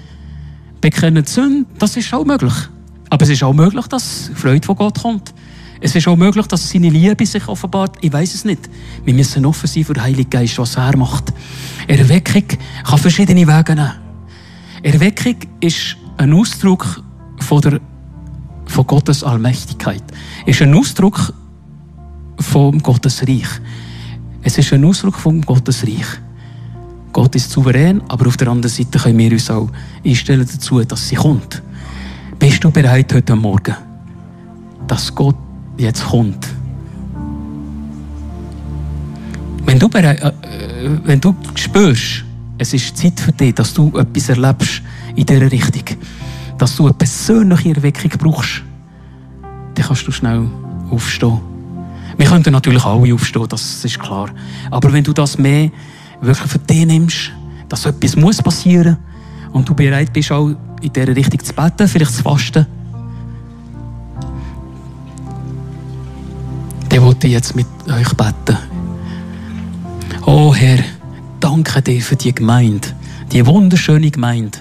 bekennen 0.81 1.23
die 1.23 1.31
Sünde. 1.31 1.65
Das 1.79 1.97
ist 1.97 2.13
auch 2.13 2.25
möglich. 2.25 2.53
Aber 3.09 3.23
es 3.23 3.29
ist 3.29 3.43
auch 3.43 3.53
möglich, 3.53 3.85
dass 3.87 4.31
Freude 4.33 4.65
von 4.65 4.75
Gott 4.75 5.01
kommt. 5.01 5.33
Es 5.85 5.93
ist 5.93 6.07
auch 6.07 6.15
möglich, 6.15 6.47
dass 6.47 6.67
seine 6.67 6.89
Liebe 6.89 7.27
sich 7.27 7.47
offenbart. 7.47 7.97
Ich 8.01 8.11
weiß 8.11 8.33
es 8.33 8.43
nicht. 8.43 8.71
Wir 9.03 9.13
müssen 9.13 9.45
offen 9.45 9.67
sein 9.67 9.83
für 9.83 9.93
den 9.93 10.01
Heiligen 10.01 10.31
Geist, 10.31 10.57
was 10.57 10.77
er 10.77 10.97
macht. 10.97 11.31
Erweckung 11.87 12.57
kann 12.83 12.97
verschiedene 12.97 13.45
Wege 13.45 13.75
nehmen. 13.75 13.91
Erweckung 14.81 15.35
ist 15.59 15.95
ein 16.17 16.33
Ausdruck 16.33 17.03
von, 17.37 17.61
der, 17.61 17.79
von 18.65 18.87
Gottes 18.87 19.23
Allmächtigkeit. 19.23 20.01
Ist 20.47 20.59
ein 20.63 20.73
Ausdruck 20.73 21.31
von 22.39 22.79
Gottes 22.79 23.21
Reich. 23.21 23.61
Es 24.41 24.57
ist 24.57 24.73
ein 24.73 24.83
Ausdruck 24.85 25.19
von 25.19 25.39
Gottes 25.41 25.83
Reich. 25.83 26.19
Gott 27.13 27.35
ist 27.35 27.51
souverän, 27.51 28.01
aber 28.07 28.25
auf 28.25 28.37
der 28.37 28.47
anderen 28.47 28.73
Seite 28.73 28.97
können 28.97 29.19
wir 29.19 29.33
uns 29.33 29.51
auch 29.51 29.69
einstellen 30.03 30.47
dazu, 30.51 30.83
dass 30.83 31.09
sie 31.09 31.15
kommt. 31.15 31.61
Bist 32.39 32.63
du 32.63 32.71
bereit 32.71 33.13
heute 33.13 33.35
Morgen, 33.35 33.75
dass 34.87 35.13
Gott 35.13 35.44
jetzt 35.77 36.05
kommt? 36.05 36.47
Wenn 39.65 39.79
du, 39.79 39.89
bereit, 39.89 40.21
äh, 40.21 40.31
wenn 41.03 41.19
du 41.19 41.35
spürst, 41.55 42.23
es 42.57 42.73
ist 42.73 42.97
Zeit 42.97 43.19
für 43.19 43.31
dich, 43.31 43.53
dass 43.55 43.73
du 43.73 43.97
etwas 43.97 44.29
erlebst 44.29 44.81
in 45.15 45.25
dieser 45.25 45.51
Richtung, 45.51 45.97
dass 46.57 46.75
du 46.75 46.85
eine 46.85 46.93
persönliche 46.93 47.75
Erweckung 47.75 48.11
brauchst, 48.17 48.61
dann 49.73 49.85
kannst 49.85 50.07
du 50.07 50.11
schnell 50.11 50.47
aufstehen. 50.89 51.39
Wir 52.17 52.27
könnten 52.27 52.53
natürlich 52.53 52.85
alle 52.85 53.13
aufstehen, 53.13 53.47
das 53.49 53.83
ist 53.83 53.99
klar. 53.99 54.29
Aber 54.71 54.93
wenn 54.93 55.03
du 55.03 55.11
das 55.11 55.37
mehr 55.37 55.69
wirklich 56.21 56.49
für 56.49 56.59
dich 56.59 56.85
nimmst, 56.85 57.31
dass 57.67 57.85
etwas 57.85 58.15
muss 58.15 58.41
passieren 58.41 58.97
und 59.51 59.67
du 59.67 59.73
bereit 59.73 60.13
bist, 60.13 60.31
auch 60.31 60.51
in 60.81 60.93
dieser 60.93 61.15
Richtung 61.15 61.43
zu 61.43 61.53
beten, 61.53 61.87
vielleicht 61.87 62.13
zu 62.13 62.23
fasten, 62.23 62.65
wollte 67.05 67.27
ich 67.27 67.33
jetzt 67.33 67.55
mit 67.55 67.67
euch 67.87 68.11
beten. 68.15 68.57
Oh 70.25 70.55
Herr, 70.55 70.83
danke 71.39 71.79
dir 71.83 72.01
für 72.01 72.15
die 72.15 72.33
Gemeinde, 72.33 72.87
die 73.31 73.45
wunderschöne 73.45 74.09
Gemeinde, 74.09 74.57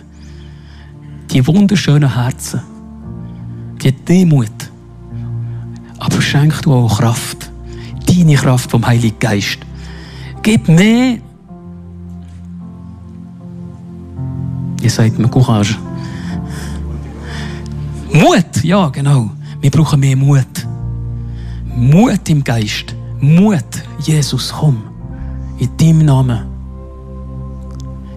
die 1.31 1.47
wunderschönen 1.47 2.15
Herzen, 2.15 2.61
die 3.83 3.93
Demut. 3.93 4.51
Aber 5.99 6.21
schenk 6.21 6.61
du 6.61 6.75
auch 6.75 6.99
Kraft, 6.99 7.51
deine 8.07 8.35
Kraft 8.35 8.71
vom 8.71 8.87
Heiligen 8.87 9.19
Geist. 9.19 9.61
Gib 10.43 10.69
mehr. 10.69 11.17
Ihr 14.83 14.91
sagt 14.91 15.19
mir 15.19 15.29
Courage. 15.29 15.79
Mut, 18.13 18.63
ja, 18.63 18.91
genau. 18.91 19.31
Wir 19.63 19.71
brauchen 19.71 20.01
mehr 20.01 20.15
Mut. 20.15 20.64
Mut 21.77 22.29
im 22.29 22.45
Geist. 22.45 22.95
Mut, 23.21 23.65
Jesus, 24.01 24.53
komm. 24.53 24.83
In 25.59 25.77
deinem 25.77 26.07
Namen. 26.07 26.41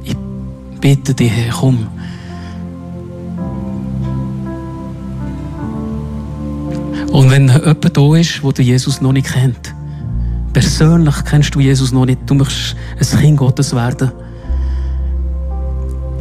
Ich 0.03 0.15
bitte 0.79 1.13
dich, 1.13 1.31
Herr, 1.31 1.53
komm. 1.53 1.87
Und 7.11 7.31
wenn 7.31 7.47
jemand 7.47 7.97
da 7.97 8.15
ist, 8.15 8.43
wo 8.43 8.51
du 8.51 8.61
Jesus 8.61 9.01
noch 9.01 9.11
nicht 9.11 9.27
kennt, 9.27 9.73
persönlich 10.53 11.15
kennst 11.25 11.55
du 11.55 11.59
Jesus 11.59 11.91
noch 11.91 12.05
nicht, 12.05 12.19
du 12.27 12.35
möchtest 12.35 12.75
ein 13.13 13.19
Kind 13.19 13.37
Gottes 13.37 13.73
werden. 13.73 14.11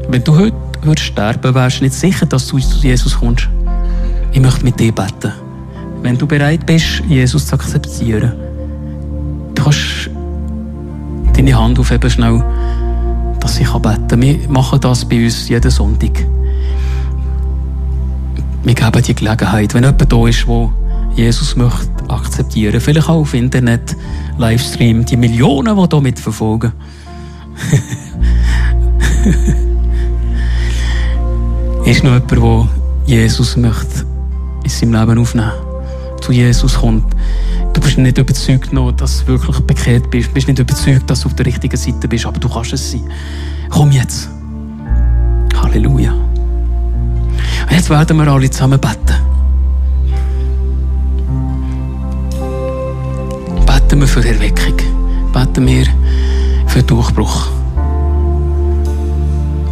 Wenn 0.08 0.24
du 0.24 0.36
heute 0.36 0.56
würdest 0.82 1.08
sterben, 1.08 1.54
wärst 1.54 1.80
du 1.80 1.84
nicht 1.84 1.94
sicher, 1.94 2.24
dass 2.26 2.46
du 2.46 2.58
zu 2.58 2.78
Jesus 2.78 3.18
kommst. 3.18 3.48
Ich 4.32 4.40
möchte 4.40 4.64
mit 4.64 4.78
dir 4.80 4.92
beten. 4.92 5.32
Wenn 6.06 6.16
du 6.16 6.24
bereit 6.24 6.64
bist, 6.64 7.02
Jesus 7.08 7.48
zu 7.48 7.56
akzeptieren, 7.56 8.32
du 9.56 9.62
kannst 9.64 10.08
deine 11.32 11.58
Hand 11.58 11.80
aufheben 11.80 12.08
schnell, 12.08 12.44
dass 13.40 13.58
ich 13.58 13.68
beten 13.68 14.06
kann. 14.06 14.22
Wir 14.22 14.48
machen 14.48 14.80
das 14.80 15.04
bei 15.04 15.24
uns 15.24 15.48
jeden 15.48 15.68
Sonntag. 15.68 16.24
Wir 18.62 18.74
geben 18.74 19.02
die 19.02 19.16
Gelegenheit, 19.16 19.74
wenn 19.74 19.82
jemand 19.82 20.12
da 20.12 20.28
ist, 20.28 20.46
der 20.46 20.70
Jesus 21.16 21.56
möchte 21.56 21.90
akzeptieren, 22.06 22.80
vielleicht 22.80 23.08
auch 23.08 23.22
auf 23.22 23.34
Internet, 23.34 23.96
Livestream, 24.38 25.04
die 25.04 25.16
Millionen, 25.16 25.76
die 25.76 25.86
hier 25.90 26.00
mitverfolgen. 26.00 26.72
ist 31.84 32.04
noch 32.04 32.12
jemand, 32.12 32.30
der 32.30 32.68
Jesus 33.06 33.56
möchte 33.56 34.06
in 34.62 34.70
seinem 34.70 34.92
Leben 34.92 35.18
aufnehmen 35.18 35.65
zu 36.26 36.32
Jesus 36.32 36.74
kommt. 36.74 37.04
Du 37.72 37.80
bist 37.80 37.98
nicht 37.98 38.18
überzeugt 38.18 38.72
noch, 38.72 38.90
dass 38.90 39.20
du 39.20 39.28
wirklich 39.28 39.60
bekehrt 39.60 40.10
bist. 40.10 40.30
Du 40.30 40.34
bist 40.34 40.48
nicht 40.48 40.58
überzeugt, 40.58 41.08
dass 41.08 41.20
du 41.20 41.28
auf 41.28 41.36
der 41.36 41.46
richtigen 41.46 41.76
Seite 41.76 42.08
bist, 42.08 42.26
aber 42.26 42.40
du 42.40 42.48
kannst 42.48 42.72
es 42.72 42.90
sein. 42.90 43.04
Komm 43.70 43.92
jetzt. 43.92 44.28
Halleluja. 45.54 46.12
Und 46.12 47.70
jetzt 47.70 47.90
werden 47.90 48.16
wir 48.16 48.26
alle 48.26 48.50
zusammen 48.50 48.80
beten. 48.80 49.14
Beten 53.64 54.00
wir 54.00 54.08
für 54.08 54.26
Erweckung. 54.26 54.76
Beten 55.32 55.66
wir 55.68 55.86
für 56.66 56.82
Durchbruch. 56.82 57.46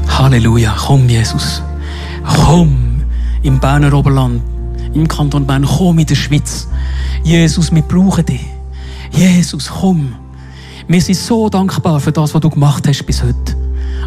Halleluja. 0.08 0.76
Komm, 0.78 1.08
Jesus. 1.08 1.62
Komm 2.22 3.02
im 3.42 3.58
Berner 3.58 3.92
Oberland, 3.92 4.40
im 4.94 5.08
Kanton 5.08 5.46
Bern. 5.46 5.64
Komm 5.64 5.98
in 5.98 6.06
der 6.06 6.14
Schweiz. 6.14 6.68
Jesus, 7.22 7.72
wir 7.72 7.82
brauchen 7.82 8.24
dich. 8.26 8.44
Jesus, 9.10 9.70
komm. 9.70 10.14
Wir 10.88 11.00
sind 11.00 11.16
so 11.16 11.48
dankbar 11.48 12.00
für 12.00 12.12
das, 12.12 12.34
was 12.34 12.40
du 12.40 12.50
gemacht 12.50 12.86
hast 12.86 13.04
bis 13.04 13.22
heute. 13.22 13.56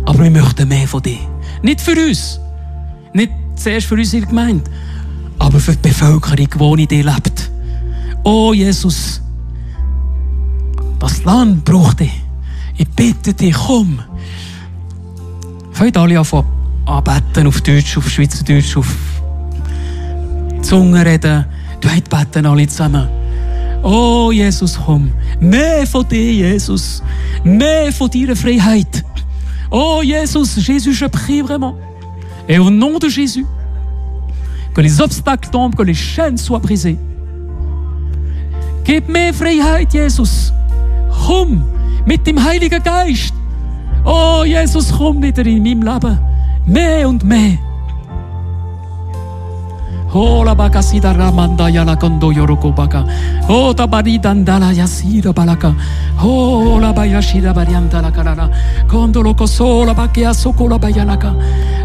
Aber 0.05 0.23
wir 0.23 0.31
möchten 0.31 0.67
mehr 0.67 0.87
von 0.87 1.01
dir. 1.01 1.19
Nicht 1.61 1.81
für 1.81 1.93
uns. 1.93 2.39
Nicht 3.13 3.31
zuerst 3.55 3.87
für 3.87 3.95
unsere 3.95 4.25
Gemeinde. 4.25 4.69
Aber 5.39 5.59
für 5.59 5.75
die 5.75 5.87
Bevölkerung, 5.87 6.77
die 6.77 6.83
in 6.83 6.87
dir 6.87 7.03
lebt. 7.03 7.51
Oh, 8.23 8.53
Jesus. 8.53 9.21
Das 10.99 11.23
Land 11.23 11.65
braucht 11.65 11.99
dich. 11.99 12.23
Ich 12.77 12.87
bitte 12.89 13.33
dich, 13.33 13.55
komm. 13.55 13.99
Fangt 15.71 15.97
alle 15.97 16.19
an 16.19 16.43
anbeten 16.85 17.47
auf 17.47 17.61
Deutsch, 17.61 17.97
auf 17.97 18.09
Schweizerdeutsch, 18.09 18.77
auf 18.77 19.16
Zunge 20.67 21.05
reden. 21.05 21.45
Du 21.79 21.87
hast 21.87 22.09
beten 22.09 22.45
alle 22.45 22.67
zusammen. 22.67 23.07
Oh, 23.83 24.33
Jesus, 24.33 24.77
komm. 24.77 25.09
Mehr 25.39 25.87
von 25.87 26.05
dir, 26.05 26.33
Jesus. 26.33 27.01
Mehr 27.45 27.93
von 27.93 28.09
deiner 28.09 28.35
Freiheit. 28.35 29.01
Oh, 29.71 30.01
Jesus, 30.03 30.57
Jésus, 30.57 30.93
je 30.93 31.05
prie 31.05 31.41
vraiment. 31.41 31.77
Et 32.49 32.59
au 32.59 32.69
nom 32.69 32.99
de 32.99 33.07
Jésus, 33.07 33.45
que 34.73 34.81
les 34.81 34.99
obstacles 34.99 35.49
tombent, 35.51 35.73
que 35.73 35.83
les 35.83 35.93
chaînes 35.93 36.37
soient 36.37 36.59
brisées. 36.59 36.99
Gib 38.83 39.07
mehr 39.07 39.33
Freiheit, 39.33 39.93
Jesus. 39.93 40.51
Komm 41.25 41.63
mit 42.05 42.27
dem 42.27 42.43
Heiligen 42.43 42.83
Geist. 42.83 43.33
Oh, 44.03 44.43
Jesus, 44.45 44.91
komm 44.91 45.23
wieder 45.23 45.45
in 45.45 45.63
meinem 45.63 45.81
Leben. 45.81 46.19
Mehr 46.65 47.07
und 47.07 47.23
mehr. 47.23 47.57
Oh, 50.19 50.43
la 50.43 50.55
baka 50.55 50.81
sida 50.81 51.13
ramanda 51.13 51.69
ya 51.69 51.83
la 51.85 51.95
kondo 51.95 52.31
yoroko 52.31 52.71
baka. 52.75 53.05
Oh, 53.47 53.71
tabari 53.71 54.17
dandala 54.17 54.73
yasira 54.73 55.31
balaka. 55.31 55.75
Oh, 56.23 56.79
la 56.81 56.91
baya 56.91 57.21
shida 57.21 57.53
barianta 57.53 58.01
la 58.01 58.09
karara. 58.09 58.49
Kondo 58.87 59.21
lo 59.21 59.35
koso 59.35 59.85
la 59.85 59.93
bakia 59.93 60.33
soko 60.33 60.67
la 60.67 60.79
bayanaka. 60.79 61.35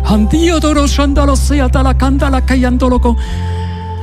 Handio 0.05 0.61
doro 0.61 0.87
shandalo 0.87 1.37
seata 1.37 1.83
la 1.83 1.93
kandala 1.93 2.41
kayandoloko. 2.41 3.15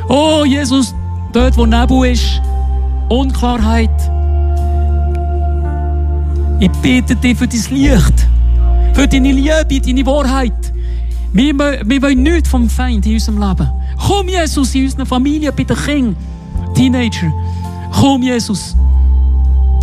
Oh, 0.10 0.46
Jesus, 0.46 0.94
dort 1.34 1.58
wo 1.58 1.65
Nebel 1.65 2.12
ist, 2.12 2.39
Unklarheit. 3.10 3.89
Ich 6.60 6.70
bitte 6.84 7.15
dich 7.15 7.36
für 7.36 7.48
dein 7.48 7.65
Licht, 7.72 8.28
für 8.94 9.08
deine 9.08 9.32
Liebe, 9.32 9.82
deine 9.82 10.06
Wahrheit. 10.06 10.72
Wir, 11.34 11.58
wir 11.58 12.02
wollen 12.04 12.22
nichts 12.22 12.50
vom 12.50 12.70
Feind 12.70 13.08
in 13.08 13.13
unserem 13.13 13.39
Leben. 13.39 13.79
Komm, 14.00 14.28
Jesus, 14.28 14.74
in 14.76 14.86
unserer 14.86 15.06
Familie, 15.06 15.52
bei 15.52 15.64
den 15.64 15.78
Kindern, 15.78 16.16
Teenager. 16.74 17.32
Komm, 17.92 18.24
Jesus. 18.24 18.76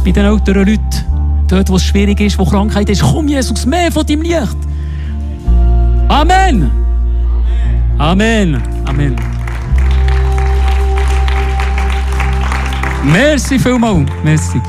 Bei 0.05 0.11
den 0.11 0.25
älteren 0.25 0.67
Leuten, 0.67 1.45
dort, 1.49 1.69
wo 1.71 1.77
es 1.77 1.85
schwierig 1.85 2.21
ist, 2.21 2.39
wo 2.39 2.45
Krankheit 2.45 2.89
ist. 2.91 3.03
Komm, 3.03 3.29
Jesus, 3.29 3.67
mehr 3.67 3.91
von 3.93 4.07
deinem 4.07 4.23
Licht. 4.23 4.57
Amen. 6.09 6.71
Amen. 7.99 8.63
Amen. 8.85 9.17
Merci 13.05 13.59
vielmals. 13.59 14.11
Merci. 14.25 14.61